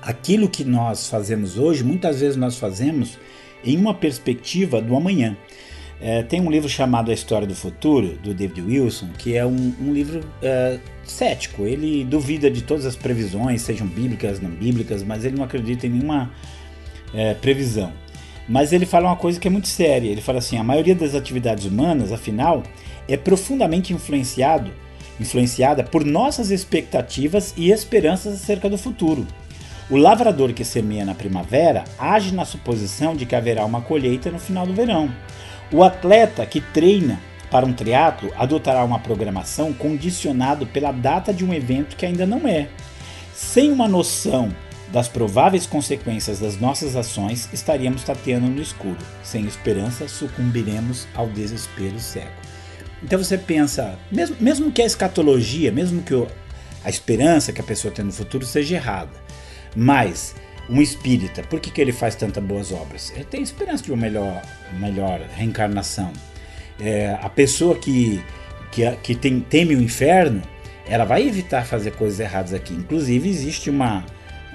Aquilo 0.00 0.48
que 0.48 0.64
nós 0.64 1.08
fazemos 1.08 1.58
hoje, 1.58 1.82
muitas 1.82 2.20
vezes 2.20 2.36
nós 2.36 2.58
fazemos 2.58 3.18
em 3.64 3.76
uma 3.76 3.94
perspectiva 3.94 4.80
do 4.80 4.94
amanhã. 4.94 5.36
É, 6.00 6.22
tem 6.22 6.40
um 6.40 6.50
livro 6.50 6.68
chamado 6.68 7.10
A 7.10 7.14
História 7.14 7.46
do 7.46 7.54
Futuro, 7.54 8.16
do 8.22 8.32
David 8.32 8.62
Wilson, 8.62 9.08
que 9.18 9.36
é 9.36 9.44
um, 9.44 9.74
um 9.80 9.92
livro 9.92 10.20
é, 10.40 10.78
cético. 11.04 11.66
Ele 11.66 12.04
duvida 12.04 12.50
de 12.50 12.62
todas 12.62 12.86
as 12.86 12.94
previsões, 12.94 13.62
sejam 13.62 13.86
bíblicas, 13.86 14.40
não 14.40 14.50
bíblicas, 14.50 15.02
mas 15.02 15.24
ele 15.24 15.36
não 15.36 15.44
acredita 15.44 15.86
em 15.86 15.90
nenhuma 15.90 16.30
é, 17.12 17.34
previsão. 17.34 17.92
Mas 18.48 18.72
ele 18.72 18.86
fala 18.86 19.08
uma 19.08 19.16
coisa 19.16 19.40
que 19.40 19.48
é 19.48 19.50
muito 19.50 19.68
séria. 19.68 20.08
Ele 20.08 20.20
fala 20.20 20.38
assim: 20.38 20.56
a 20.56 20.62
maioria 20.62 20.94
das 20.94 21.14
atividades 21.14 21.64
humanas, 21.64 22.12
afinal, 22.12 22.62
é 23.08 23.16
profundamente 23.16 23.92
influenciado, 23.92 24.70
influenciada 25.20 25.82
por 25.82 26.04
nossas 26.04 26.50
expectativas 26.50 27.52
e 27.56 27.70
esperanças 27.70 28.34
acerca 28.34 28.70
do 28.70 28.78
futuro. 28.78 29.26
O 29.90 29.96
lavrador 29.96 30.52
que 30.52 30.64
semeia 30.64 31.04
na 31.04 31.14
primavera 31.14 31.84
age 31.98 32.34
na 32.34 32.44
suposição 32.44 33.16
de 33.16 33.24
que 33.24 33.34
haverá 33.34 33.64
uma 33.64 33.80
colheita 33.80 34.30
no 34.30 34.38
final 34.38 34.66
do 34.66 34.74
verão. 34.74 35.10
O 35.70 35.82
atleta 35.84 36.46
que 36.46 36.60
treina 36.60 37.20
para 37.50 37.66
um 37.66 37.72
triatlo 37.72 38.32
adotará 38.36 38.82
uma 38.84 38.98
programação 38.98 39.72
condicionado 39.72 40.66
pela 40.66 40.92
data 40.92 41.32
de 41.32 41.44
um 41.44 41.52
evento 41.52 41.96
que 41.96 42.06
ainda 42.06 42.26
não 42.26 42.48
é. 42.48 42.68
Sem 43.34 43.70
uma 43.70 43.86
noção 43.86 44.50
das 44.90 45.08
prováveis 45.08 45.66
consequências 45.66 46.40
das 46.40 46.58
nossas 46.58 46.96
ações, 46.96 47.48
estaríamos 47.52 48.02
tateando 48.02 48.46
no 48.46 48.62
escuro. 48.62 48.98
Sem 49.22 49.44
esperança, 49.44 50.08
sucumbiremos 50.08 51.06
ao 51.14 51.28
desespero 51.28 51.98
cego. 51.98 52.30
Então 53.02 53.18
você 53.18 53.36
pensa, 53.36 53.98
mesmo, 54.10 54.36
mesmo 54.40 54.72
que 54.72 54.82
a 54.82 54.86
escatologia, 54.86 55.70
mesmo 55.70 56.02
que 56.02 56.14
a 56.82 56.88
esperança 56.88 57.52
que 57.52 57.60
a 57.60 57.64
pessoa 57.64 57.92
tem 57.92 58.04
no 58.04 58.12
futuro 58.12 58.44
seja 58.46 58.76
errada, 58.76 59.12
mas 59.76 60.34
um 60.68 60.82
espírita, 60.82 61.42
por 61.42 61.60
que, 61.60 61.70
que 61.70 61.80
ele 61.80 61.92
faz 61.92 62.14
tantas 62.14 62.42
boas 62.42 62.72
obras? 62.72 63.12
Ele 63.14 63.24
tem 63.24 63.42
esperança 63.42 63.84
de 63.84 63.90
uma 63.90 64.00
melhor, 64.00 64.42
melhor 64.78 65.20
reencarnação. 65.34 66.12
É, 66.78 67.18
a 67.20 67.28
pessoa 67.28 67.76
que, 67.76 68.22
que, 68.70 68.90
que 68.96 69.14
tem, 69.14 69.40
teme 69.40 69.74
o 69.74 69.82
inferno, 69.82 70.42
ela 70.86 71.04
vai 71.04 71.26
evitar 71.26 71.64
fazer 71.64 71.92
coisas 71.92 72.20
erradas 72.20 72.52
aqui. 72.52 72.74
Inclusive, 72.74 73.28
existe 73.28 73.70
uma, 73.70 74.04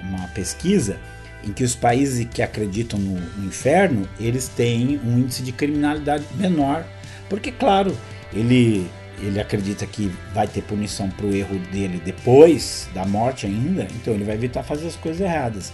uma 0.00 0.28
pesquisa 0.28 0.98
em 1.42 1.52
que 1.52 1.64
os 1.64 1.74
países 1.74 2.26
que 2.32 2.42
acreditam 2.42 2.98
no, 2.98 3.20
no 3.20 3.46
inferno, 3.46 4.08
eles 4.18 4.48
têm 4.48 4.98
um 5.04 5.18
índice 5.18 5.42
de 5.42 5.52
criminalidade 5.52 6.24
menor. 6.36 6.84
Porque, 7.28 7.50
claro, 7.50 7.96
ele 8.32 8.88
ele 9.22 9.40
acredita 9.40 9.86
que 9.86 10.12
vai 10.32 10.46
ter 10.46 10.62
punição 10.62 11.08
para 11.08 11.26
o 11.26 11.34
erro 11.34 11.58
dele 11.70 12.02
depois 12.04 12.88
da 12.92 13.04
morte 13.04 13.46
ainda, 13.46 13.86
então 13.94 14.12
ele 14.12 14.24
vai 14.24 14.34
evitar 14.34 14.62
fazer 14.62 14.88
as 14.88 14.96
coisas 14.96 15.20
erradas. 15.20 15.72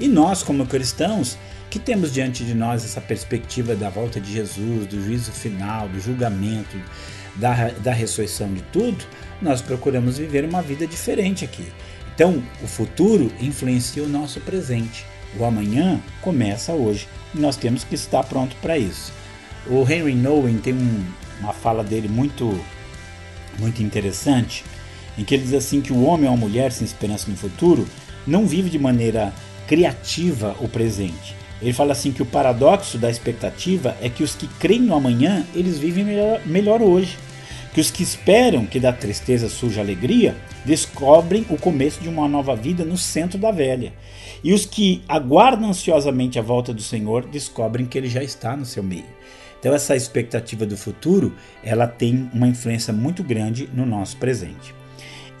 E 0.00 0.08
nós, 0.08 0.42
como 0.42 0.66
cristãos, 0.66 1.36
que 1.68 1.78
temos 1.78 2.12
diante 2.12 2.42
de 2.42 2.54
nós 2.54 2.84
essa 2.84 3.00
perspectiva 3.00 3.76
da 3.76 3.90
volta 3.90 4.18
de 4.18 4.32
Jesus, 4.32 4.86
do 4.86 5.04
juízo 5.04 5.30
final, 5.30 5.88
do 5.88 6.00
julgamento, 6.00 6.76
da, 7.36 7.68
da 7.68 7.92
ressurreição 7.92 8.52
de 8.52 8.62
tudo, 8.72 9.04
nós 9.40 9.60
procuramos 9.60 10.18
viver 10.18 10.44
uma 10.44 10.62
vida 10.62 10.86
diferente 10.86 11.44
aqui. 11.44 11.66
Então, 12.14 12.42
o 12.62 12.66
futuro 12.66 13.30
influencia 13.40 14.02
o 14.02 14.08
nosso 14.08 14.40
presente. 14.40 15.04
O 15.38 15.44
amanhã 15.44 16.00
começa 16.20 16.72
hoje 16.72 17.06
e 17.34 17.38
nós 17.38 17.56
temos 17.56 17.84
que 17.84 17.94
estar 17.94 18.24
pronto 18.24 18.56
para 18.56 18.76
isso. 18.76 19.12
O 19.66 19.82
Henry 19.88 20.14
Nowen 20.14 20.58
tem 20.58 20.74
um, 20.74 21.04
uma 21.40 21.52
fala 21.52 21.84
dele 21.84 22.08
muito, 22.08 22.58
muito 23.58 23.82
interessante, 23.82 24.64
em 25.16 25.24
que 25.24 25.34
ele 25.34 25.44
diz 25.44 25.54
assim 25.54 25.80
que 25.80 25.92
o 25.92 26.02
homem 26.02 26.26
ou 26.26 26.34
a 26.34 26.38
mulher 26.38 26.72
sem 26.72 26.84
esperança 26.84 27.30
no 27.30 27.36
futuro 27.36 27.86
não 28.26 28.46
vive 28.46 28.68
de 28.70 28.78
maneira 28.78 29.32
criativa 29.70 30.56
o 30.58 30.68
presente. 30.68 31.36
Ele 31.62 31.72
fala 31.72 31.92
assim 31.92 32.10
que 32.10 32.22
o 32.22 32.26
paradoxo 32.26 32.98
da 32.98 33.08
expectativa 33.08 33.96
é 34.02 34.08
que 34.08 34.24
os 34.24 34.34
que 34.34 34.48
creem 34.58 34.80
no 34.80 34.96
amanhã, 34.96 35.46
eles 35.54 35.78
vivem 35.78 36.02
melhor, 36.02 36.40
melhor 36.44 36.82
hoje. 36.82 37.16
Que 37.72 37.80
os 37.80 37.88
que 37.88 38.02
esperam 38.02 38.66
que 38.66 38.80
da 38.80 38.92
tristeza 38.92 39.48
surja 39.48 39.80
alegria, 39.80 40.34
descobrem 40.64 41.46
o 41.48 41.56
começo 41.56 42.00
de 42.00 42.08
uma 42.08 42.26
nova 42.26 42.56
vida 42.56 42.84
no 42.84 42.98
centro 42.98 43.38
da 43.38 43.52
velha. 43.52 43.92
E 44.42 44.52
os 44.52 44.66
que 44.66 45.04
aguardam 45.06 45.70
ansiosamente 45.70 46.36
a 46.36 46.42
volta 46.42 46.74
do 46.74 46.82
Senhor, 46.82 47.24
descobrem 47.26 47.86
que 47.86 47.96
ele 47.96 48.08
já 48.08 48.24
está 48.24 48.56
no 48.56 48.66
seu 48.66 48.82
meio. 48.82 49.06
Então 49.60 49.72
essa 49.72 49.94
expectativa 49.94 50.66
do 50.66 50.76
futuro, 50.76 51.32
ela 51.62 51.86
tem 51.86 52.28
uma 52.34 52.48
influência 52.48 52.92
muito 52.92 53.22
grande 53.22 53.70
no 53.72 53.86
nosso 53.86 54.16
presente. 54.16 54.79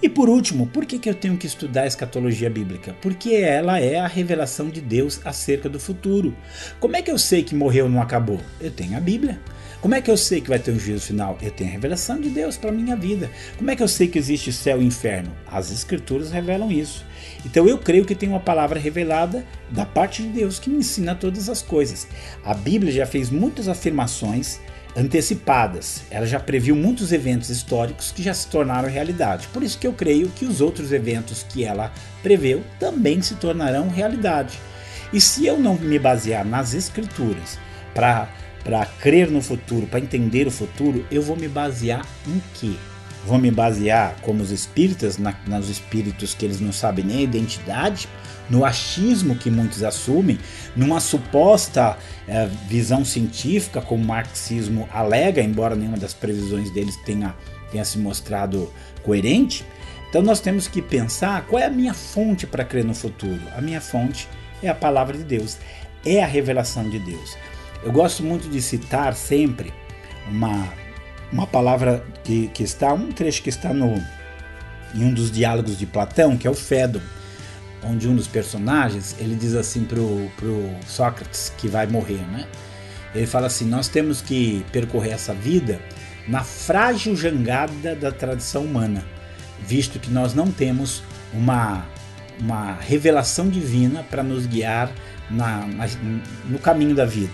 E 0.02 0.08
por 0.08 0.30
último, 0.30 0.66
por 0.66 0.86
que, 0.86 0.98
que 0.98 1.10
eu 1.10 1.14
tenho 1.14 1.36
que 1.36 1.46
estudar 1.46 1.82
a 1.82 1.86
escatologia 1.86 2.48
bíblica? 2.48 2.96
Porque 3.02 3.34
ela 3.34 3.78
é 3.78 3.98
a 3.98 4.06
revelação 4.06 4.70
de 4.70 4.80
Deus 4.80 5.20
acerca 5.26 5.68
do 5.68 5.78
futuro. 5.78 6.34
Como 6.78 6.96
é 6.96 7.02
que 7.02 7.10
eu 7.10 7.18
sei 7.18 7.42
que 7.42 7.54
morreu 7.54 7.86
não 7.86 8.00
acabou? 8.00 8.40
Eu 8.58 8.70
tenho 8.70 8.96
a 8.96 9.00
Bíblia. 9.00 9.38
Como 9.82 9.94
é 9.94 10.00
que 10.00 10.10
eu 10.10 10.16
sei 10.16 10.40
que 10.40 10.48
vai 10.48 10.58
ter 10.58 10.72
um 10.72 10.78
juízo 10.78 11.06
final? 11.06 11.36
Eu 11.42 11.50
tenho 11.50 11.68
a 11.68 11.72
revelação 11.72 12.18
de 12.18 12.30
Deus 12.30 12.56
para 12.56 12.72
minha 12.72 12.96
vida. 12.96 13.30
Como 13.58 13.70
é 13.70 13.76
que 13.76 13.82
eu 13.82 13.88
sei 13.88 14.08
que 14.08 14.18
existe 14.18 14.52
céu 14.52 14.80
e 14.80 14.86
inferno? 14.86 15.32
As 15.46 15.70
escrituras 15.70 16.30
revelam 16.30 16.70
isso. 16.70 17.04
Então 17.44 17.66
eu 17.66 17.76
creio 17.76 18.06
que 18.06 18.14
tem 18.14 18.28
uma 18.28 18.40
palavra 18.40 18.78
revelada 18.78 19.44
da 19.70 19.84
parte 19.84 20.22
de 20.22 20.28
Deus 20.28 20.58
que 20.58 20.70
me 20.70 20.78
ensina 20.78 21.14
todas 21.14 21.48
as 21.50 21.60
coisas. 21.60 22.06
A 22.42 22.54
Bíblia 22.54 22.92
já 22.92 23.06
fez 23.06 23.30
muitas 23.30 23.68
afirmações 23.68 24.60
antecipadas. 24.96 26.02
Ela 26.10 26.26
já 26.26 26.40
previu 26.40 26.74
muitos 26.74 27.12
eventos 27.12 27.50
históricos 27.50 28.12
que 28.12 28.22
já 28.22 28.34
se 28.34 28.46
tornaram 28.48 28.88
realidade. 28.88 29.48
Por 29.48 29.62
isso 29.62 29.78
que 29.78 29.86
eu 29.86 29.92
creio 29.92 30.28
que 30.28 30.44
os 30.44 30.60
outros 30.60 30.92
eventos 30.92 31.42
que 31.42 31.64
ela 31.64 31.92
preveu 32.22 32.62
também 32.78 33.22
se 33.22 33.34
tornarão 33.36 33.88
realidade. 33.88 34.58
E 35.12 35.20
se 35.20 35.46
eu 35.46 35.58
não 35.58 35.74
me 35.74 35.98
basear 35.98 36.44
nas 36.44 36.74
escrituras 36.74 37.58
para 37.94 38.28
para 38.62 38.84
crer 38.84 39.30
no 39.30 39.40
futuro, 39.40 39.86
para 39.86 40.00
entender 40.00 40.46
o 40.46 40.50
futuro, 40.50 41.02
eu 41.10 41.22
vou 41.22 41.34
me 41.34 41.48
basear 41.48 42.06
em 42.28 42.42
quê? 42.52 42.74
Vou 43.26 43.38
me 43.38 43.50
basear, 43.50 44.16
como 44.22 44.42
os 44.42 44.50
espíritas, 44.50 45.18
na, 45.18 45.34
nos 45.46 45.68
espíritos 45.68 46.34
que 46.34 46.44
eles 46.44 46.60
não 46.60 46.72
sabem 46.72 47.04
nem 47.04 47.18
a 47.18 47.22
identidade, 47.22 48.08
no 48.48 48.64
achismo 48.64 49.36
que 49.36 49.50
muitos 49.50 49.82
assumem, 49.82 50.38
numa 50.74 50.98
suposta 51.00 51.96
é, 52.26 52.48
visão 52.68 53.04
científica, 53.04 53.80
como 53.80 54.02
o 54.02 54.06
marxismo 54.06 54.88
alega, 54.92 55.40
embora 55.40 55.76
nenhuma 55.76 55.98
das 55.98 56.14
previsões 56.14 56.70
deles 56.70 56.96
tenha, 57.04 57.34
tenha 57.70 57.84
se 57.84 57.98
mostrado 57.98 58.72
coerente. 59.04 59.64
Então 60.08 60.22
nós 60.22 60.40
temos 60.40 60.66
que 60.66 60.82
pensar 60.82 61.46
qual 61.46 61.62
é 61.62 61.66
a 61.66 61.70
minha 61.70 61.94
fonte 61.94 62.46
para 62.46 62.64
crer 62.64 62.84
no 62.84 62.94
futuro. 62.94 63.40
A 63.56 63.60
minha 63.60 63.80
fonte 63.80 64.28
é 64.60 64.68
a 64.68 64.74
palavra 64.74 65.16
de 65.16 65.22
Deus, 65.22 65.56
é 66.04 66.22
a 66.22 66.26
revelação 66.26 66.88
de 66.88 66.98
Deus. 66.98 67.36
Eu 67.82 67.92
gosto 67.92 68.22
muito 68.22 68.48
de 68.48 68.60
citar 68.60 69.14
sempre 69.14 69.72
uma, 70.28 70.68
uma 71.32 71.46
palavra 71.46 72.04
que, 72.24 72.48
que 72.48 72.62
está, 72.62 72.92
um 72.92 73.12
trecho 73.12 73.42
que 73.42 73.48
está 73.48 73.72
no, 73.72 74.02
em 74.94 75.04
um 75.04 75.12
dos 75.12 75.30
diálogos 75.30 75.78
de 75.78 75.86
Platão, 75.86 76.36
que 76.36 76.46
é 76.46 76.50
o 76.50 76.54
Fédon 76.54 77.00
onde 77.82 78.08
um 78.08 78.14
dos 78.14 78.26
personagens 78.26 79.16
ele 79.18 79.34
diz 79.34 79.54
assim 79.54 79.84
pro, 79.84 80.30
pro 80.36 80.70
Sócrates 80.86 81.52
que 81.56 81.68
vai 81.68 81.86
morrer, 81.86 82.20
né? 82.30 82.46
Ele 83.14 83.26
fala 83.26 83.46
assim: 83.46 83.64
nós 83.66 83.88
temos 83.88 84.20
que 84.20 84.64
percorrer 84.72 85.12
essa 85.12 85.34
vida 85.34 85.80
na 86.28 86.44
frágil 86.44 87.16
jangada 87.16 87.94
da 87.94 88.12
tradição 88.12 88.64
humana, 88.64 89.04
visto 89.66 89.98
que 89.98 90.10
nós 90.10 90.34
não 90.34 90.50
temos 90.50 91.02
uma, 91.32 91.86
uma 92.38 92.74
revelação 92.74 93.48
divina 93.48 94.04
para 94.04 94.22
nos 94.22 94.46
guiar 94.46 94.92
na, 95.30 95.66
na, 95.66 95.88
no 96.46 96.58
caminho 96.58 96.94
da 96.94 97.04
vida. 97.04 97.32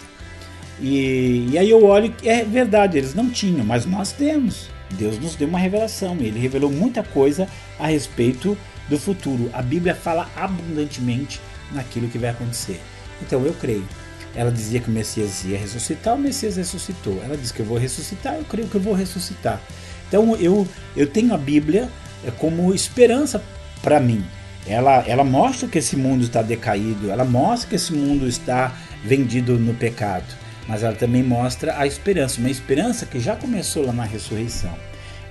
E, 0.80 1.48
e 1.50 1.58
aí 1.58 1.70
eu 1.70 1.84
olho 1.84 2.14
é 2.22 2.44
verdade, 2.44 2.98
eles 2.98 3.14
não 3.14 3.30
tinham, 3.30 3.64
mas 3.64 3.86
nós 3.86 4.12
temos. 4.12 4.68
Deus 4.90 5.18
nos 5.18 5.34
deu 5.34 5.48
uma 5.48 5.58
revelação, 5.58 6.16
ele 6.20 6.38
revelou 6.38 6.70
muita 6.70 7.02
coisa 7.02 7.48
a 7.78 7.86
respeito 7.86 8.56
do 8.88 8.98
futuro. 8.98 9.50
A 9.52 9.62
Bíblia 9.62 9.94
fala 9.94 10.30
abundantemente 10.36 11.40
naquilo 11.72 12.08
que 12.08 12.18
vai 12.18 12.30
acontecer. 12.30 12.80
Então 13.20 13.44
eu 13.44 13.54
creio. 13.54 13.86
Ela 14.34 14.50
dizia 14.52 14.80
que 14.80 14.88
o 14.88 14.92
Messias 14.92 15.44
ia 15.44 15.58
ressuscitar, 15.58 16.14
o 16.14 16.18
Messias 16.18 16.56
ressuscitou. 16.56 17.20
Ela 17.24 17.36
diz 17.36 17.50
que 17.50 17.60
eu 17.60 17.66
vou 17.66 17.78
ressuscitar, 17.78 18.34
eu 18.34 18.44
creio 18.44 18.68
que 18.68 18.74
eu 18.74 18.80
vou 18.80 18.92
ressuscitar. 18.92 19.60
Então 20.08 20.36
eu, 20.36 20.68
eu 20.94 21.06
tenho 21.06 21.34
a 21.34 21.38
Bíblia 21.38 21.88
é, 22.24 22.30
como 22.30 22.74
esperança 22.74 23.42
para 23.82 23.98
mim. 23.98 24.24
Ela, 24.66 25.04
ela 25.06 25.24
mostra 25.24 25.68
que 25.68 25.78
esse 25.78 25.96
mundo 25.96 26.24
está 26.24 26.42
decaído, 26.42 27.10
ela 27.10 27.24
mostra 27.24 27.68
que 27.68 27.76
esse 27.76 27.92
mundo 27.92 28.26
está 28.26 28.74
vendido 29.04 29.58
no 29.58 29.72
pecado, 29.74 30.26
mas 30.68 30.83
ela 30.83 30.94
também 30.94 31.22
mostra 31.22 31.79
a 31.79 31.87
esperança, 31.87 32.40
uma 32.40 32.50
esperança 32.50 33.07
que 33.07 33.20
já 33.20 33.37
começou 33.37 33.85
lá 33.87 33.92
na 33.92 34.05
ressurreição. 34.05 34.74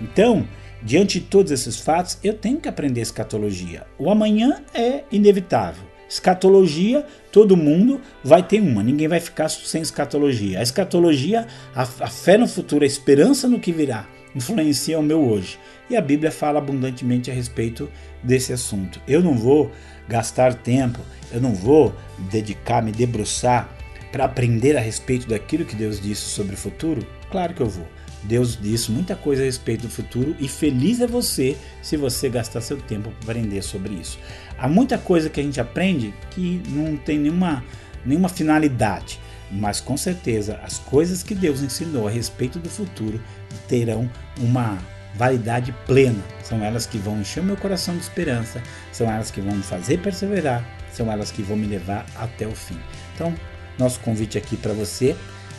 Então, 0.02 0.46
Diante 0.86 1.20
de 1.20 1.26
todos 1.26 1.52
esses 1.52 1.80
fatos, 1.80 2.20
eu 2.24 2.36
tenho 2.36 2.60
que 2.60 2.70
aprender 2.70 3.02
escatologia. 3.02 3.88
O 3.98 4.08
amanhã 4.12 4.62
é 4.72 5.04
inevitável. 5.12 5.84
Escatologia, 6.08 7.04
todo 7.32 7.58
mundo 7.58 8.00
vai 8.24 8.44
ter 8.44 8.62
uma, 8.62 8.84
ninguém 8.84 9.08
vai 9.08 9.20
ficar 9.20 9.50
sem 9.50 9.82
escatologia. 9.82 10.60
A 10.60 10.62
escatologia, 10.62 11.48
a, 11.76 11.82
a 11.82 12.08
fé 12.08 12.38
no 12.38 12.48
futuro, 12.48 12.84
a 12.84 12.88
esperança 12.88 13.48
no 13.48 13.60
que 13.60 13.72
virá, 13.72 14.08
influencia 14.36 15.00
o 15.00 15.04
meu 15.04 15.28
hoje. 15.28 15.58
E 15.90 15.98
a 15.98 16.02
Bíblia 16.02 16.32
fala 16.32 16.60
abundantemente 16.60 17.32
a 17.32 17.34
respeito 17.34 17.90
desse 18.22 18.54
assunto. 18.54 19.02
Eu 19.08 19.24
não 19.24 19.34
vou 19.34 19.72
gastar 20.08 20.54
tempo, 20.54 21.00
eu 21.32 21.42
não 21.42 21.56
vou 21.56 21.96
dedicar, 22.30 22.84
me 22.84 22.92
debruçar 22.92 23.75
para 24.16 24.24
aprender 24.24 24.78
a 24.78 24.80
respeito 24.80 25.28
daquilo 25.28 25.66
que 25.66 25.76
Deus 25.76 26.00
disse 26.00 26.22
sobre 26.22 26.56
o 26.56 26.58
futuro? 26.58 27.06
Claro 27.30 27.54
que 27.54 27.60
eu 27.60 27.68
vou. 27.68 27.86
Deus 28.24 28.58
disse 28.58 28.90
muita 28.90 29.14
coisa 29.14 29.42
a 29.42 29.46
respeito 29.46 29.82
do 29.82 29.90
futuro 29.90 30.34
e 30.40 30.48
feliz 30.48 31.02
é 31.02 31.06
você 31.06 31.58
se 31.82 31.98
você 31.98 32.30
gastar 32.30 32.62
seu 32.62 32.78
tempo 32.78 33.12
para 33.20 33.34
aprender 33.34 33.62
sobre 33.62 33.94
isso. 33.96 34.18
Há 34.58 34.70
muita 34.70 34.98
coisa 34.98 35.30
que 35.30 35.42
a 35.42 35.44
gente 35.44 35.60
aprende 35.60 36.14
que 36.32 36.64
não 36.70 36.96
tem 36.96 37.20
nenhuma, 37.20 37.62
nenhuma 38.06 38.30
finalidade, 38.30 39.20
mas 39.52 39.82
com 39.82 39.98
certeza 39.98 40.62
as 40.64 40.80
coisas 40.80 41.22
que 41.22 41.36
Deus 41.36 41.62
ensinou 41.62 42.08
a 42.08 42.12
respeito 42.12 42.58
do 42.58 42.70
futuro 42.70 43.22
terão 43.68 44.10
uma 44.40 44.78
validade 45.16 45.76
plena. 45.86 46.24
São 46.42 46.64
elas 46.64 46.86
que 46.86 46.98
vão 46.98 47.20
encher 47.20 47.44
meu 47.44 47.58
coração 47.58 47.98
de 47.98 48.04
esperança, 48.04 48.64
são 48.94 49.12
elas 49.12 49.30
que 49.30 49.42
vão 49.42 49.58
me 49.58 49.64
fazer 49.64 50.00
perseverar, 50.00 50.66
são 50.94 51.12
elas 51.12 51.32
que 51.32 51.42
vão 51.42 51.58
me 51.58 51.68
levar 51.68 52.06
até 52.16 52.48
o 52.48 52.56
fim. 52.56 52.80
Então, 53.14 53.36
nosso 53.78 54.00
convite 54.00 54.38
aqui 54.38 54.56
para 54.58 54.74
você 54.74 55.16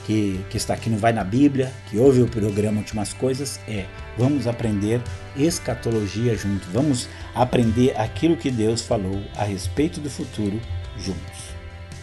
que, 0.06 0.40
que 0.48 0.56
está 0.56 0.72
aqui 0.74 0.88
no 0.88 0.96
Vai 0.96 1.12
na 1.12 1.24
Bíblia, 1.24 1.72
que 1.90 1.98
ouve 1.98 2.22
o 2.22 2.28
programa 2.28 2.78
Últimas 2.78 3.12
Coisas, 3.12 3.60
é 3.66 3.86
vamos 4.16 4.46
aprender 4.46 5.02
escatologia 5.36 6.36
junto, 6.36 6.66
vamos 6.72 7.08
aprender 7.34 7.94
aquilo 7.98 8.36
que 8.36 8.50
Deus 8.50 8.82
falou 8.82 9.20
a 9.36 9.44
respeito 9.44 10.00
do 10.00 10.08
futuro 10.08 10.60
juntos. 10.96 11.56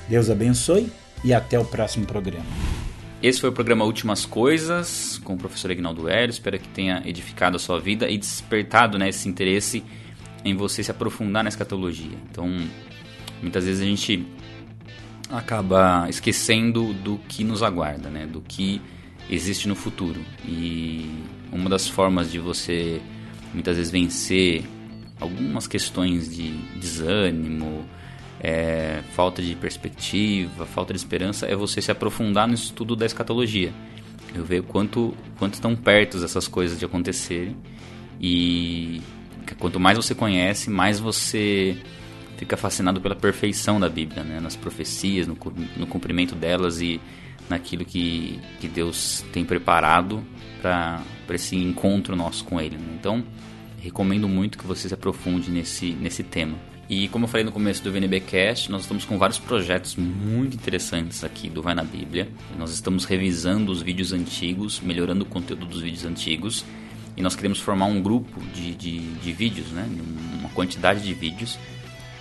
Deus 0.08 0.30
abençoe 0.30 0.92
e 1.24 1.34
até 1.34 1.58
o 1.58 1.64
próximo 1.64 2.06
programa. 2.06 2.46
Esse 3.22 3.40
foi 3.40 3.50
o 3.50 3.54
programa 3.54 3.86
Últimas 3.86 4.26
Coisas 4.26 5.18
com 5.24 5.36
o 5.36 5.38
professor 5.38 5.72
Ignaldo 5.72 6.10
Hélio. 6.10 6.32
Espero 6.32 6.60
que 6.60 6.68
tenha 6.68 7.02
edificado 7.06 7.56
a 7.56 7.60
sua 7.60 7.80
vida 7.80 8.10
e 8.10 8.18
despertado 8.18 9.00
né, 9.00 9.08
esse 9.08 9.30
interesse 9.30 9.82
em 10.44 10.54
você 10.54 10.84
se 10.84 10.92
aprofundar 10.92 11.42
na 11.42 11.48
escatologia. 11.48 12.18
Então, 12.30 12.50
muitas 13.42 13.64
vezes 13.64 13.82
a 13.82 13.86
gente 13.86 14.28
acaba 15.34 16.08
esquecendo 16.10 16.94
do 16.94 17.18
que 17.28 17.44
nos 17.44 17.64
aguarda, 17.64 18.10
né? 18.10 18.28
Do 18.28 18.40
que 18.40 18.80
existe 19.30 19.68
no 19.68 19.76
futuro. 19.76 20.22
E 20.46 21.10
uma 21.52 21.70
das 21.70 21.88
formas 21.88 22.32
de 22.32 22.38
você 22.38 23.02
muitas 23.54 23.78
vezes 23.78 23.92
vencer 23.92 24.64
algumas 25.20 25.68
questões 25.68 26.34
de 26.34 26.52
desânimo, 26.80 27.86
é, 28.40 29.02
falta 29.14 29.42
de 29.42 29.56
perspectiva, 29.56 30.66
falta 30.66 30.94
de 30.94 31.00
esperança, 31.00 31.46
é 31.46 31.56
você 31.56 31.82
se 31.82 31.92
aprofundar 31.92 32.48
no 32.48 32.54
estudo 32.54 32.96
da 32.96 33.06
escatologia. 33.06 33.74
Eu 34.36 34.44
ver 34.44 34.64
quanto, 34.64 35.16
quanto 35.38 35.56
estão 35.56 35.76
perto 35.76 36.24
essas 36.24 36.48
coisas 36.48 36.78
de 36.78 36.86
acontecerem. 36.86 37.56
E 38.20 39.02
quanto 39.60 39.80
mais 39.80 39.98
você 39.98 40.14
conhece, 40.14 40.70
mais 40.70 41.00
você 41.00 41.78
fica 42.38 42.58
fascinado 42.58 43.00
pela 43.00 43.16
perfeição 43.16 43.80
da 43.80 43.90
Bíblia, 43.90 44.24
né? 44.24 44.40
nas 44.40 44.56
profecias, 44.56 45.28
no, 45.28 45.38
no 45.78 45.88
cumprimento 45.88 46.36
delas 46.36 46.82
e 46.82 47.00
naquilo 47.50 47.86
que, 47.86 48.40
que 48.60 48.68
Deus 48.68 49.24
tem 49.32 49.44
preparado 49.44 50.24
para 50.62 51.04
esse 51.30 51.56
encontro 51.56 52.16
nosso 52.16 52.44
com 52.46 52.60
Ele. 52.60 52.78
Né? 52.78 52.96
Então, 53.00 53.24
recomendo 53.80 54.28
muito 54.28 54.58
que 54.58 54.66
você 54.66 54.88
se 54.88 54.94
aprofunde 54.94 55.52
nesse, 55.52 55.92
nesse 55.92 56.24
tema. 56.24 56.58
E 56.90 57.08
como 57.08 57.26
eu 57.26 57.30
falei 57.30 57.46
no 57.46 57.52
começo 57.52 57.82
do 57.82 57.92
VNBcast, 57.92 58.70
nós 58.70 58.82
estamos 58.82 59.06
com 59.06 59.18
vários 59.18 59.40
projetos 59.40 59.96
muito 59.96 60.56
interessantes 60.56 61.24
aqui 61.24 61.50
do 61.50 61.62
Vai 61.62 61.74
na 61.74 61.84
Bíblia. 61.84 62.28
Nós 62.58 62.72
estamos 62.72 63.06
revisando 63.06 63.72
os 63.72 63.82
vídeos 63.82 64.12
antigos, 64.12 64.82
melhorando 64.82 65.24
o 65.24 65.28
conteúdo 65.28 65.66
dos 65.66 65.82
vídeos 65.82 66.06
antigos. 66.06 66.66
E 67.16 67.22
nós 67.22 67.36
queremos 67.36 67.60
formar 67.60 67.86
um 67.86 68.02
grupo 68.02 68.42
de, 68.54 68.76
de, 68.76 69.00
de 69.00 69.34
vídeos, 69.34 69.68
né? 69.68 69.88
uma 70.40 70.50
quantidade 70.50 71.02
de 71.02 71.14
vídeos, 71.14 71.58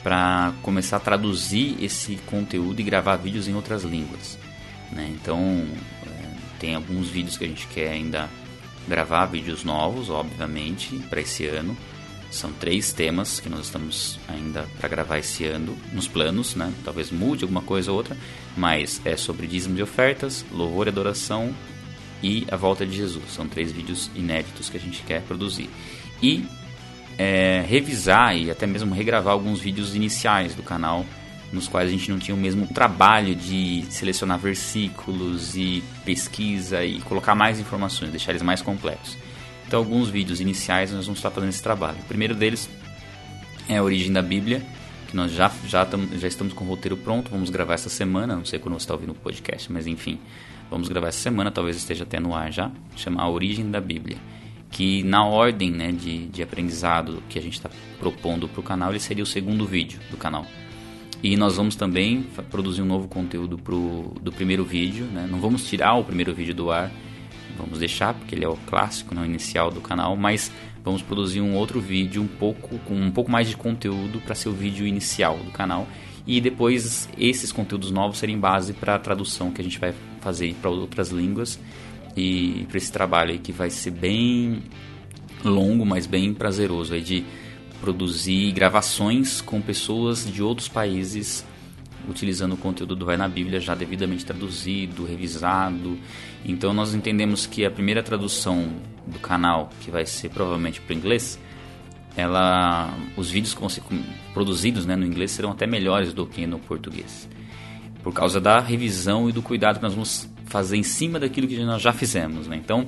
para 0.02 0.52
começar 0.62 0.96
a 0.96 1.00
traduzir 1.00 1.76
esse 1.82 2.16
conteúdo 2.26 2.80
e 2.80 2.82
gravar 2.82 3.16
vídeos 3.16 3.46
em 3.48 3.54
outras 3.54 3.84
línguas. 3.84 4.38
Né? 4.90 5.10
Então, 5.14 5.66
é, 6.06 6.58
tem 6.58 6.74
alguns 6.74 7.08
vídeos 7.08 7.36
que 7.36 7.44
a 7.44 7.48
gente 7.48 7.66
quer 7.68 7.90
ainda 7.90 8.28
gravar, 8.86 9.26
vídeos 9.26 9.64
novos, 9.64 10.10
obviamente, 10.10 10.96
para 11.08 11.20
esse 11.20 11.46
ano. 11.46 11.76
São 12.30 12.50
três 12.52 12.92
temas 12.92 13.38
que 13.40 13.48
nós 13.48 13.66
estamos 13.66 14.18
ainda 14.26 14.66
para 14.78 14.88
gravar 14.88 15.18
esse 15.18 15.44
ano, 15.44 15.76
nos 15.92 16.08
planos, 16.08 16.54
né? 16.54 16.72
Talvez 16.82 17.10
mude 17.10 17.44
alguma 17.44 17.60
coisa 17.60 17.90
ou 17.90 17.96
outra, 17.98 18.16
mas 18.56 19.00
é 19.04 19.16
sobre 19.16 19.46
dízimo 19.46 19.76
de 19.76 19.82
ofertas, 19.82 20.44
louvor 20.50 20.86
e 20.86 20.90
adoração 20.90 21.54
e 22.22 22.46
a 22.50 22.56
volta 22.56 22.86
de 22.86 22.96
Jesus. 22.96 23.24
São 23.34 23.46
três 23.46 23.70
vídeos 23.70 24.10
inéditos 24.14 24.70
que 24.70 24.78
a 24.78 24.80
gente 24.80 25.02
quer 25.02 25.22
produzir. 25.22 25.68
E 26.22 26.46
é, 27.18 27.64
revisar 27.66 28.36
e 28.36 28.50
até 28.50 28.66
mesmo 28.66 28.94
regravar 28.94 29.32
alguns 29.32 29.60
vídeos 29.60 29.94
iniciais 29.94 30.54
do 30.54 30.62
canal 30.62 31.04
nos 31.52 31.68
quais 31.68 31.88
a 31.88 31.92
gente 31.92 32.10
não 32.10 32.18
tinha 32.18 32.34
o 32.34 32.38
mesmo 32.38 32.66
trabalho 32.66 33.34
de 33.34 33.84
selecionar 33.90 34.38
versículos 34.38 35.54
e 35.54 35.84
pesquisa 36.04 36.82
e 36.82 37.00
colocar 37.02 37.34
mais 37.34 37.60
informações, 37.60 38.10
deixar 38.10 38.32
eles 38.32 38.42
mais 38.42 38.62
completos. 38.62 39.18
Então, 39.66 39.78
alguns 39.78 40.08
vídeos 40.08 40.40
iniciais 40.40 40.90
nós 40.92 41.06
vamos 41.06 41.18
estar 41.18 41.30
fazendo 41.30 41.50
esse 41.50 41.62
trabalho. 41.62 41.98
O 42.00 42.04
primeiro 42.04 42.34
deles 42.34 42.68
é 43.68 43.76
a 43.76 43.82
origem 43.82 44.12
da 44.12 44.22
Bíblia, 44.22 44.62
que 45.08 45.16
nós 45.16 45.30
já, 45.32 45.50
já, 45.66 45.84
tam, 45.84 46.08
já 46.18 46.26
estamos 46.26 46.54
com 46.54 46.64
o 46.64 46.68
roteiro 46.68 46.96
pronto, 46.96 47.30
vamos 47.30 47.50
gravar 47.50 47.74
essa 47.74 47.90
semana, 47.90 48.34
não 48.34 48.44
sei 48.44 48.58
quando 48.58 48.74
você 48.74 48.84
está 48.84 48.94
ouvindo 48.94 49.12
o 49.12 49.14
podcast, 49.14 49.70
mas 49.70 49.86
enfim, 49.86 50.18
vamos 50.70 50.88
gravar 50.88 51.08
essa 51.08 51.20
semana, 51.20 51.50
talvez 51.50 51.76
esteja 51.76 52.04
até 52.04 52.18
no 52.18 52.34
ar 52.34 52.50
já, 52.50 52.70
chama 52.96 53.22
A 53.22 53.28
Origem 53.28 53.70
da 53.70 53.80
Bíblia, 53.80 54.16
que 54.72 55.02
na 55.02 55.24
ordem 55.24 55.70
né, 55.70 55.92
de, 55.92 56.26
de 56.26 56.42
aprendizado 56.42 57.22
que 57.28 57.38
a 57.38 57.42
gente 57.42 57.52
está 57.52 57.70
propondo 58.00 58.48
para 58.48 58.60
o 58.60 58.62
canal, 58.62 58.90
ele 58.90 58.98
seria 58.98 59.22
o 59.22 59.26
segundo 59.26 59.66
vídeo 59.66 60.00
do 60.10 60.16
canal. 60.16 60.46
E 61.22 61.36
nós 61.36 61.56
vamos 61.56 61.76
também 61.76 62.26
produzir 62.50 62.82
um 62.82 62.86
novo 62.86 63.06
conteúdo 63.06 63.56
pro, 63.56 64.14
do 64.20 64.32
primeiro 64.32 64.64
vídeo, 64.64 65.04
né? 65.04 65.28
não 65.30 65.38
vamos 65.38 65.68
tirar 65.68 65.94
o 65.94 66.02
primeiro 66.02 66.34
vídeo 66.34 66.54
do 66.54 66.70
ar, 66.70 66.90
vamos 67.56 67.78
deixar 67.78 68.14
porque 68.14 68.34
ele 68.34 68.44
é 68.44 68.48
o 68.48 68.56
clássico, 68.66 69.14
não 69.14 69.24
inicial 69.24 69.70
do 69.70 69.80
canal, 69.80 70.16
mas 70.16 70.50
vamos 70.82 71.02
produzir 71.02 71.42
um 71.42 71.54
outro 71.54 71.78
vídeo 71.78 72.22
um 72.22 72.26
pouco 72.26 72.78
com 72.78 72.94
um 72.94 73.10
pouco 73.10 73.30
mais 73.30 73.48
de 73.48 73.56
conteúdo 73.56 74.20
para 74.20 74.34
ser 74.34 74.48
o 74.48 74.52
vídeo 74.52 74.86
inicial 74.86 75.36
do 75.36 75.52
canal 75.52 75.86
e 76.26 76.40
depois 76.40 77.08
esses 77.18 77.52
conteúdos 77.52 77.90
novos 77.90 78.18
serem 78.18 78.38
base 78.38 78.72
para 78.72 78.94
a 78.94 78.98
tradução 78.98 79.50
que 79.50 79.60
a 79.60 79.64
gente 79.64 79.78
vai 79.78 79.94
fazer 80.20 80.54
para 80.54 80.70
outras 80.70 81.10
línguas 81.10 81.58
e 82.16 82.66
para 82.68 82.78
esse 82.78 82.92
trabalho 82.92 83.32
aí 83.32 83.38
que 83.38 83.52
vai 83.52 83.70
ser 83.70 83.90
bem 83.90 84.62
longo, 85.44 85.84
mas 85.84 86.06
bem 86.06 86.32
prazeroso 86.32 86.94
aí 86.94 87.00
de 87.00 87.24
produzir 87.80 88.52
gravações 88.52 89.40
com 89.40 89.60
pessoas 89.60 90.24
de 90.30 90.42
outros 90.42 90.68
países 90.68 91.44
utilizando 92.08 92.54
o 92.54 92.56
conteúdo 92.56 92.96
do 92.96 93.04
Vai 93.04 93.16
na 93.16 93.28
Bíblia 93.28 93.60
já 93.60 93.74
devidamente 93.74 94.24
traduzido, 94.24 95.04
revisado. 95.04 95.98
Então 96.44 96.72
nós 96.72 96.94
entendemos 96.94 97.46
que 97.46 97.64
a 97.64 97.70
primeira 97.70 98.02
tradução 98.02 98.68
do 99.06 99.18
canal, 99.18 99.70
que 99.80 99.90
vai 99.90 100.06
ser 100.06 100.30
provavelmente 100.30 100.80
para 100.80 100.94
o 100.94 100.96
inglês, 100.96 101.38
ela, 102.16 102.92
os 103.16 103.30
vídeos 103.30 103.56
produzidos 104.34 104.84
né, 104.84 104.96
no 104.96 105.06
inglês 105.06 105.30
serão 105.30 105.50
até 105.50 105.66
melhores 105.66 106.12
do 106.12 106.26
que 106.26 106.46
no 106.46 106.58
português. 106.58 107.28
Por 108.02 108.12
causa 108.12 108.40
da 108.40 108.58
revisão 108.60 109.28
e 109.28 109.32
do 109.32 109.42
cuidado 109.42 109.76
que 109.76 109.82
nós 109.82 109.94
vamos 109.94 110.28
fazer 110.52 110.76
em 110.76 110.82
cima 110.82 111.18
daquilo 111.18 111.48
que 111.48 111.58
nós 111.64 111.80
já 111.80 111.92
fizemos. 111.92 112.46
Né? 112.46 112.56
Então, 112.56 112.86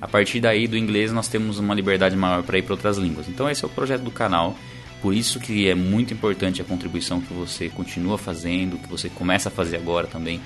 a 0.00 0.08
partir 0.08 0.40
daí 0.40 0.66
do 0.66 0.76
inglês 0.76 1.12
nós 1.12 1.28
temos 1.28 1.58
uma 1.58 1.74
liberdade 1.74 2.16
maior 2.16 2.42
para 2.42 2.58
ir 2.58 2.62
para 2.62 2.74
outras 2.74 2.98
línguas. 2.98 3.28
Então 3.28 3.48
esse 3.48 3.64
é 3.64 3.66
o 3.66 3.70
projeto 3.70 4.02
do 4.02 4.10
canal 4.10 4.56
por 5.00 5.14
isso 5.14 5.38
que 5.38 5.68
é 5.68 5.74
muito 5.74 6.12
importante 6.12 6.60
a 6.60 6.64
contribuição 6.64 7.20
que 7.20 7.32
você 7.32 7.68
continua 7.68 8.16
fazendo, 8.16 8.78
que 8.78 8.88
você 8.88 9.08
começa 9.08 9.48
a 9.48 9.52
fazer 9.52 9.76
agora 9.76 10.06
também 10.06 10.40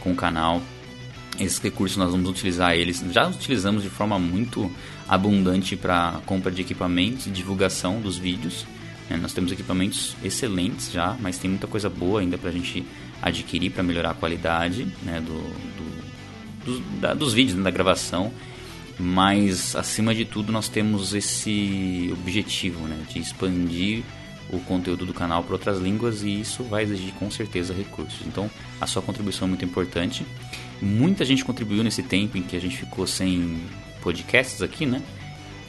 com 0.00 0.12
o 0.12 0.14
canal. 0.14 0.62
Esses 1.38 1.58
recursos 1.58 1.96
nós 1.98 2.12
vamos 2.12 2.30
utilizar 2.30 2.74
eles, 2.74 3.04
já 3.10 3.28
utilizamos 3.28 3.82
de 3.82 3.90
forma 3.90 4.18
muito 4.18 4.72
abundante 5.06 5.76
para 5.76 6.20
compra 6.24 6.50
de 6.50 6.62
equipamentos 6.62 7.26
e 7.26 7.30
divulgação 7.30 8.00
dos 8.00 8.16
vídeos. 8.16 8.64
Né? 9.10 9.18
Nós 9.18 9.34
temos 9.34 9.52
equipamentos 9.52 10.16
excelentes 10.24 10.90
já, 10.90 11.14
mas 11.20 11.36
tem 11.36 11.50
muita 11.50 11.66
coisa 11.66 11.90
boa 11.90 12.20
ainda 12.20 12.38
para 12.38 12.48
a 12.48 12.52
gente 12.52 12.86
adquirir 13.20 13.70
para 13.70 13.82
melhorar 13.82 14.12
a 14.12 14.14
qualidade 14.14 14.86
né, 15.02 15.20
do, 15.20 15.34
do, 15.34 16.05
do 16.66 16.80
da, 17.00 17.14
dos 17.14 17.32
vídeos, 17.32 17.56
né, 17.56 17.62
da 17.62 17.70
gravação 17.70 18.32
mas 18.98 19.76
acima 19.76 20.14
de 20.14 20.24
tudo 20.24 20.50
nós 20.50 20.68
temos 20.68 21.14
esse 21.14 22.10
objetivo 22.12 22.86
né, 22.86 22.98
de 23.08 23.18
expandir 23.18 24.02
o 24.50 24.60
conteúdo 24.60 25.04
do 25.04 25.12
canal 25.12 25.42
para 25.42 25.54
outras 25.54 25.78
línguas 25.78 26.22
e 26.22 26.40
isso 26.40 26.62
vai 26.62 26.84
exigir 26.84 27.12
com 27.14 27.30
certeza 27.30 27.74
recursos. 27.74 28.20
Então 28.26 28.50
a 28.80 28.86
sua 28.86 29.02
contribuição 29.02 29.46
é 29.46 29.48
muito 29.48 29.64
importante. 29.64 30.24
Muita 30.80 31.24
gente 31.24 31.44
contribuiu 31.44 31.82
nesse 31.82 32.02
tempo 32.02 32.38
em 32.38 32.42
que 32.42 32.56
a 32.56 32.60
gente 32.60 32.76
ficou 32.76 33.06
sem 33.06 33.60
podcasts 34.00 34.62
aqui, 34.62 34.86
né? 34.86 35.02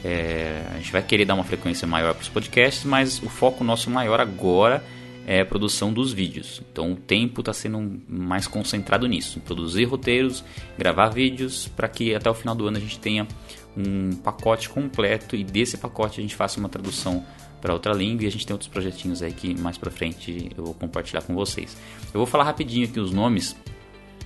É, 0.04 0.62
a 0.72 0.76
gente 0.76 0.92
vai 0.92 1.02
querer 1.02 1.24
dar 1.24 1.34
uma 1.34 1.42
frequência 1.42 1.88
maior 1.88 2.14
para 2.14 2.22
os 2.22 2.28
podcasts, 2.28 2.84
mas 2.84 3.20
o 3.20 3.28
foco 3.28 3.64
nosso 3.64 3.90
maior 3.90 4.20
agora 4.20 4.76
é 4.76 4.97
a 5.28 5.44
produção 5.44 5.92
dos 5.92 6.10
vídeos. 6.10 6.62
Então 6.72 6.92
o 6.92 6.96
tempo 6.96 7.42
está 7.42 7.52
sendo 7.52 8.00
mais 8.08 8.46
concentrado 8.46 9.06
nisso, 9.06 9.40
produzir 9.40 9.84
roteiros, 9.84 10.42
gravar 10.78 11.10
vídeos, 11.10 11.68
para 11.68 11.86
que 11.86 12.14
até 12.14 12.30
o 12.30 12.34
final 12.34 12.54
do 12.54 12.66
ano 12.66 12.78
a 12.78 12.80
gente 12.80 12.98
tenha 12.98 13.28
um 13.76 14.16
pacote 14.16 14.70
completo 14.70 15.36
e 15.36 15.44
desse 15.44 15.76
pacote 15.76 16.18
a 16.18 16.22
gente 16.22 16.34
faça 16.34 16.58
uma 16.58 16.68
tradução 16.70 17.22
para 17.60 17.74
outra 17.74 17.92
língua 17.92 18.24
e 18.24 18.26
a 18.26 18.30
gente 18.30 18.46
tem 18.46 18.54
outros 18.54 18.70
projetinhos 18.70 19.22
aí 19.22 19.32
que 19.32 19.54
mais 19.54 19.76
para 19.76 19.90
frente 19.90 20.50
eu 20.56 20.64
vou 20.64 20.74
compartilhar 20.74 21.20
com 21.20 21.34
vocês. 21.34 21.76
Eu 22.06 22.18
vou 22.18 22.26
falar 22.26 22.44
rapidinho 22.44 22.88
aqui 22.88 22.98
os 22.98 23.12
nomes 23.12 23.54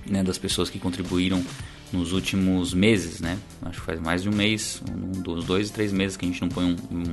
né, 0.07 0.23
das 0.23 0.37
pessoas 0.37 0.69
que 0.69 0.79
contribuíram 0.79 1.43
nos 1.91 2.13
últimos 2.13 2.73
meses, 2.73 3.19
né? 3.19 3.37
Acho 3.61 3.79
que 3.81 3.85
faz 3.85 3.99
mais 3.99 4.23
de 4.23 4.29
um 4.29 4.31
mês, 4.31 4.81
um 4.89 5.21
dos 5.21 5.43
dois, 5.45 5.69
três 5.69 5.91
meses 5.91 6.15
que 6.15 6.25
a 6.25 6.27
gente 6.29 6.41
não 6.41 6.49
põe 6.49 6.63
um, 6.63 6.75
um 6.89 7.03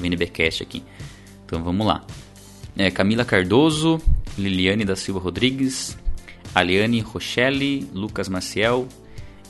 VNBcast 0.00 0.62
aqui. 0.62 0.82
Então 1.44 1.62
vamos 1.62 1.84
lá 1.84 2.06
é, 2.76 2.90
Camila 2.90 3.24
Cardoso, 3.24 4.00
Liliane 4.36 4.84
da 4.84 4.96
Silva 4.96 5.20
Rodrigues, 5.20 5.96
Aliane 6.54 7.00
Rochelle, 7.00 7.86
Lucas 7.92 8.28
Maciel, 8.28 8.86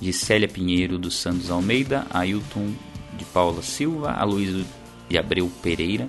Gisélia 0.01 0.49
Pinheiro 0.49 0.99
dos 0.99 1.15
Santos 1.17 1.51
Almeida, 1.51 2.07
Ailton 2.11 2.75
de 3.17 3.25
Paula 3.27 3.63
Silva, 3.63 4.13
Aloysio 4.13 4.65
de 5.09 5.19
Abreu 5.19 5.51
Pereira, 5.63 6.09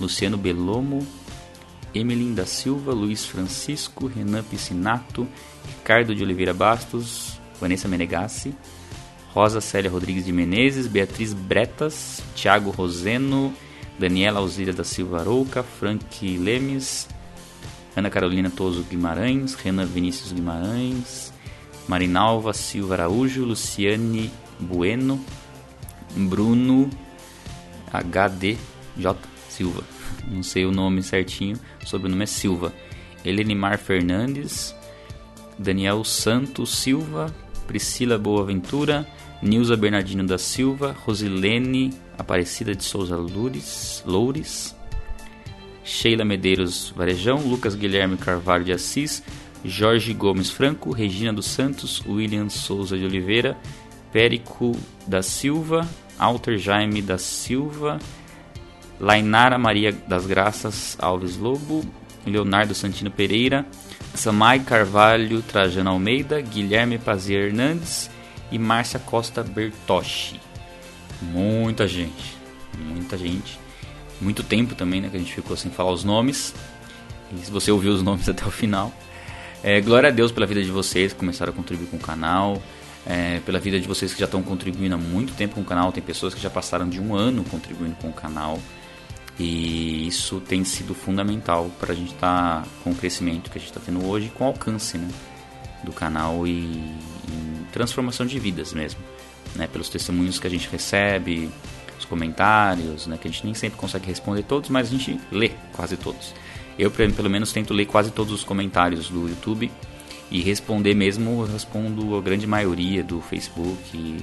Luciano 0.00 0.36
Belomo, 0.36 1.06
Emelin 1.94 2.34
da 2.34 2.46
Silva, 2.46 2.92
Luiz 2.92 3.24
Francisco, 3.24 4.06
Renan 4.06 4.42
Piscinato, 4.42 5.26
Ricardo 5.66 6.14
de 6.14 6.22
Oliveira 6.22 6.52
Bastos, 6.52 7.40
Vanessa 7.60 7.88
Menegassi, 7.88 8.54
Rosa 9.32 9.60
Célia 9.60 9.90
Rodrigues 9.90 10.24
de 10.24 10.32
Menezes, 10.32 10.86
Beatriz 10.86 11.32
Bretas, 11.32 12.22
Thiago 12.34 12.70
Roseno, 12.70 13.52
Daniela 13.98 14.40
Alzira 14.40 14.72
da 14.72 14.84
Silva 14.84 15.20
Arouca, 15.20 15.62
Frank 15.62 16.38
Lemes, 16.38 17.08
Ana 17.96 18.10
Carolina 18.10 18.50
Toso 18.50 18.82
Guimarães, 18.82 19.54
Renan 19.54 19.86
Vinícius 19.86 20.32
Guimarães, 20.32 21.32
Marinalva 21.88 22.52
Silva 22.52 22.94
Araújo, 22.94 23.44
Luciane 23.44 24.30
Bueno, 24.60 25.18
Bruno 26.14 26.90
HDJ 27.90 29.16
Silva, 29.48 29.82
não 30.28 30.42
sei 30.42 30.66
o 30.66 30.72
nome 30.72 31.02
certinho, 31.02 31.58
sobrenome 31.84 32.24
é 32.24 32.26
Silva, 32.26 32.74
Elenimar 33.24 33.78
Fernandes, 33.78 34.74
Daniel 35.58 36.04
Santos 36.04 36.76
Silva, 36.76 37.34
Priscila 37.66 38.18
Boaventura, 38.18 39.06
Nilza 39.42 39.76
Bernardino 39.76 40.24
da 40.24 40.36
Silva, 40.36 40.94
Rosilene 41.06 41.94
Aparecida 42.18 42.74
de 42.74 42.82
Souza 42.82 43.16
Loures, 43.16 44.02
Loures, 44.06 44.74
Sheila 45.84 46.24
Medeiros 46.24 46.92
Varejão, 46.96 47.38
Lucas 47.38 47.74
Guilherme 47.74 48.16
Carvalho 48.16 48.64
de 48.64 48.72
Assis, 48.72 49.22
Jorge 49.64 50.12
Gomes 50.12 50.50
Franco, 50.50 50.90
Regina 50.90 51.32
dos 51.32 51.46
Santos, 51.46 52.02
William 52.06 52.48
Souza 52.48 52.96
de 52.96 53.06
Lainara 58.98 59.58
Maria 59.58 59.92
das 59.92 60.26
Graças 60.26 60.96
Alves 60.98 61.36
Lobo, 61.36 61.84
Leonardo 62.26 62.74
Santino 62.74 63.10
Pereira, 63.10 63.66
Samai 64.14 64.60
Carvalho 64.60 65.42
Trajano 65.42 65.90
Almeida, 65.90 66.40
Guilherme 66.40 66.98
Pazier 66.98 67.48
Hernandes 67.48 68.10
e 68.50 68.58
Márcia 68.58 68.98
Costa 68.98 69.42
Bertocci. 69.42 70.45
Muita 71.22 71.86
gente, 71.86 72.36
muita 72.78 73.16
gente. 73.16 73.58
Muito 74.20 74.42
tempo 74.42 74.74
também, 74.74 75.00
né, 75.00 75.08
que 75.08 75.16
a 75.16 75.18
gente 75.18 75.34
ficou 75.34 75.56
sem 75.56 75.70
falar 75.70 75.92
os 75.92 76.04
nomes. 76.04 76.54
E 77.32 77.44
se 77.44 77.50
você 77.50 77.70
ouviu 77.70 77.92
os 77.92 78.02
nomes 78.02 78.28
até 78.30 78.44
o 78.44 78.50
final. 78.50 78.92
É, 79.62 79.80
glória 79.80 80.08
a 80.08 80.12
Deus 80.12 80.30
pela 80.30 80.46
vida 80.46 80.62
de 80.62 80.70
vocês 80.70 81.12
que 81.12 81.18
começaram 81.18 81.52
a 81.52 81.56
contribuir 81.56 81.88
com 81.88 81.96
o 81.96 82.00
canal. 82.00 82.62
É, 83.06 83.40
pela 83.46 83.60
vida 83.60 83.78
de 83.78 83.86
vocês 83.86 84.12
que 84.12 84.18
já 84.18 84.24
estão 84.24 84.42
contribuindo 84.42 84.94
há 84.94 84.98
muito 84.98 85.32
tempo 85.34 85.54
com 85.54 85.60
o 85.60 85.64
canal. 85.64 85.92
Tem 85.92 86.02
pessoas 86.02 86.34
que 86.34 86.40
já 86.40 86.50
passaram 86.50 86.88
de 86.88 87.00
um 87.00 87.14
ano 87.14 87.44
contribuindo 87.44 87.96
com 87.96 88.08
o 88.08 88.12
canal. 88.12 88.58
E 89.38 90.06
isso 90.06 90.40
tem 90.40 90.64
sido 90.64 90.94
fundamental 90.94 91.70
para 91.78 91.92
a 91.92 91.96
gente 91.96 92.14
estar 92.14 92.62
tá 92.62 92.68
com 92.82 92.90
o 92.90 92.94
crescimento 92.94 93.50
que 93.50 93.58
a 93.58 93.60
gente 93.60 93.70
está 93.70 93.80
tendo 93.84 94.06
hoje, 94.06 94.32
com 94.34 94.44
o 94.44 94.46
alcance 94.46 94.96
né, 94.96 95.08
do 95.84 95.92
canal 95.92 96.46
e, 96.46 96.50
e 96.50 97.66
transformação 97.70 98.24
de 98.24 98.38
vidas 98.38 98.72
mesmo. 98.72 98.98
Né, 99.54 99.66
pelos 99.66 99.88
testemunhos 99.88 100.38
que 100.38 100.46
a 100.46 100.50
gente 100.50 100.68
recebe, 100.68 101.50
os 101.98 102.04
comentários, 102.04 103.06
né, 103.06 103.16
que 103.20 103.26
a 103.26 103.30
gente 103.30 103.44
nem 103.44 103.54
sempre 103.54 103.78
consegue 103.78 104.06
responder 104.06 104.42
todos, 104.42 104.68
mas 104.68 104.88
a 104.88 104.90
gente 104.90 105.18
lê 105.32 105.52
quase 105.72 105.96
todos. 105.96 106.34
Eu, 106.78 106.90
pelo 106.90 107.30
menos, 107.30 107.52
tento 107.52 107.72
ler 107.72 107.86
quase 107.86 108.10
todos 108.10 108.32
os 108.34 108.44
comentários 108.44 109.08
do 109.08 109.28
YouTube 109.28 109.70
e 110.30 110.42
responder 110.42 110.94
mesmo, 110.94 111.42
eu 111.42 111.52
respondo 111.52 112.16
a 112.16 112.20
grande 112.20 112.46
maioria 112.46 113.02
do 113.02 113.20
Facebook, 113.22 114.18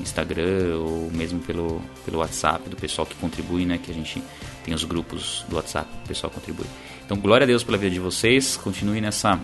Instagram 0.00 0.76
ou 0.78 1.10
mesmo 1.12 1.40
pelo, 1.40 1.82
pelo 2.04 2.18
WhatsApp 2.18 2.68
do 2.68 2.76
pessoal 2.76 3.04
que 3.06 3.14
contribui, 3.16 3.66
né? 3.66 3.78
Que 3.78 3.90
a 3.90 3.94
gente 3.94 4.22
tem 4.64 4.72
os 4.72 4.84
grupos 4.84 5.44
do 5.48 5.56
WhatsApp, 5.56 5.88
o 6.04 6.08
pessoal 6.08 6.30
contribui. 6.30 6.66
Então, 7.04 7.16
glória 7.16 7.44
a 7.44 7.46
Deus 7.46 7.64
pela 7.64 7.76
vida 7.76 7.92
de 7.92 8.00
vocês, 8.00 8.56
continue 8.56 9.00
nessa, 9.00 9.40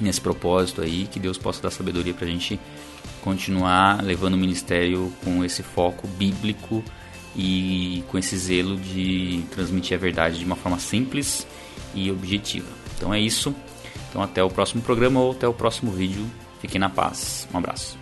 nesse 0.00 0.20
propósito 0.20 0.82
aí, 0.82 1.08
que 1.10 1.18
Deus 1.18 1.38
possa 1.38 1.62
dar 1.62 1.70
sabedoria 1.70 2.12
para 2.12 2.26
a 2.26 2.30
gente 2.30 2.60
continuar 3.28 4.02
levando 4.02 4.34
o 4.34 4.38
ministério 4.38 5.12
com 5.22 5.44
esse 5.44 5.62
foco 5.62 6.08
bíblico 6.08 6.82
e 7.36 8.02
com 8.08 8.16
esse 8.16 8.38
zelo 8.38 8.74
de 8.78 9.44
transmitir 9.50 9.94
a 9.98 10.00
verdade 10.00 10.38
de 10.38 10.46
uma 10.46 10.56
forma 10.56 10.78
simples 10.78 11.46
e 11.94 12.10
objetiva. 12.10 12.68
Então 12.96 13.12
é 13.12 13.20
isso. 13.20 13.54
Então 14.08 14.22
até 14.22 14.42
o 14.42 14.48
próximo 14.48 14.80
programa 14.80 15.20
ou 15.20 15.32
até 15.32 15.46
o 15.46 15.52
próximo 15.52 15.92
vídeo. 15.92 16.24
Fiquem 16.58 16.80
na 16.80 16.88
paz. 16.88 17.46
Um 17.52 17.58
abraço. 17.58 17.97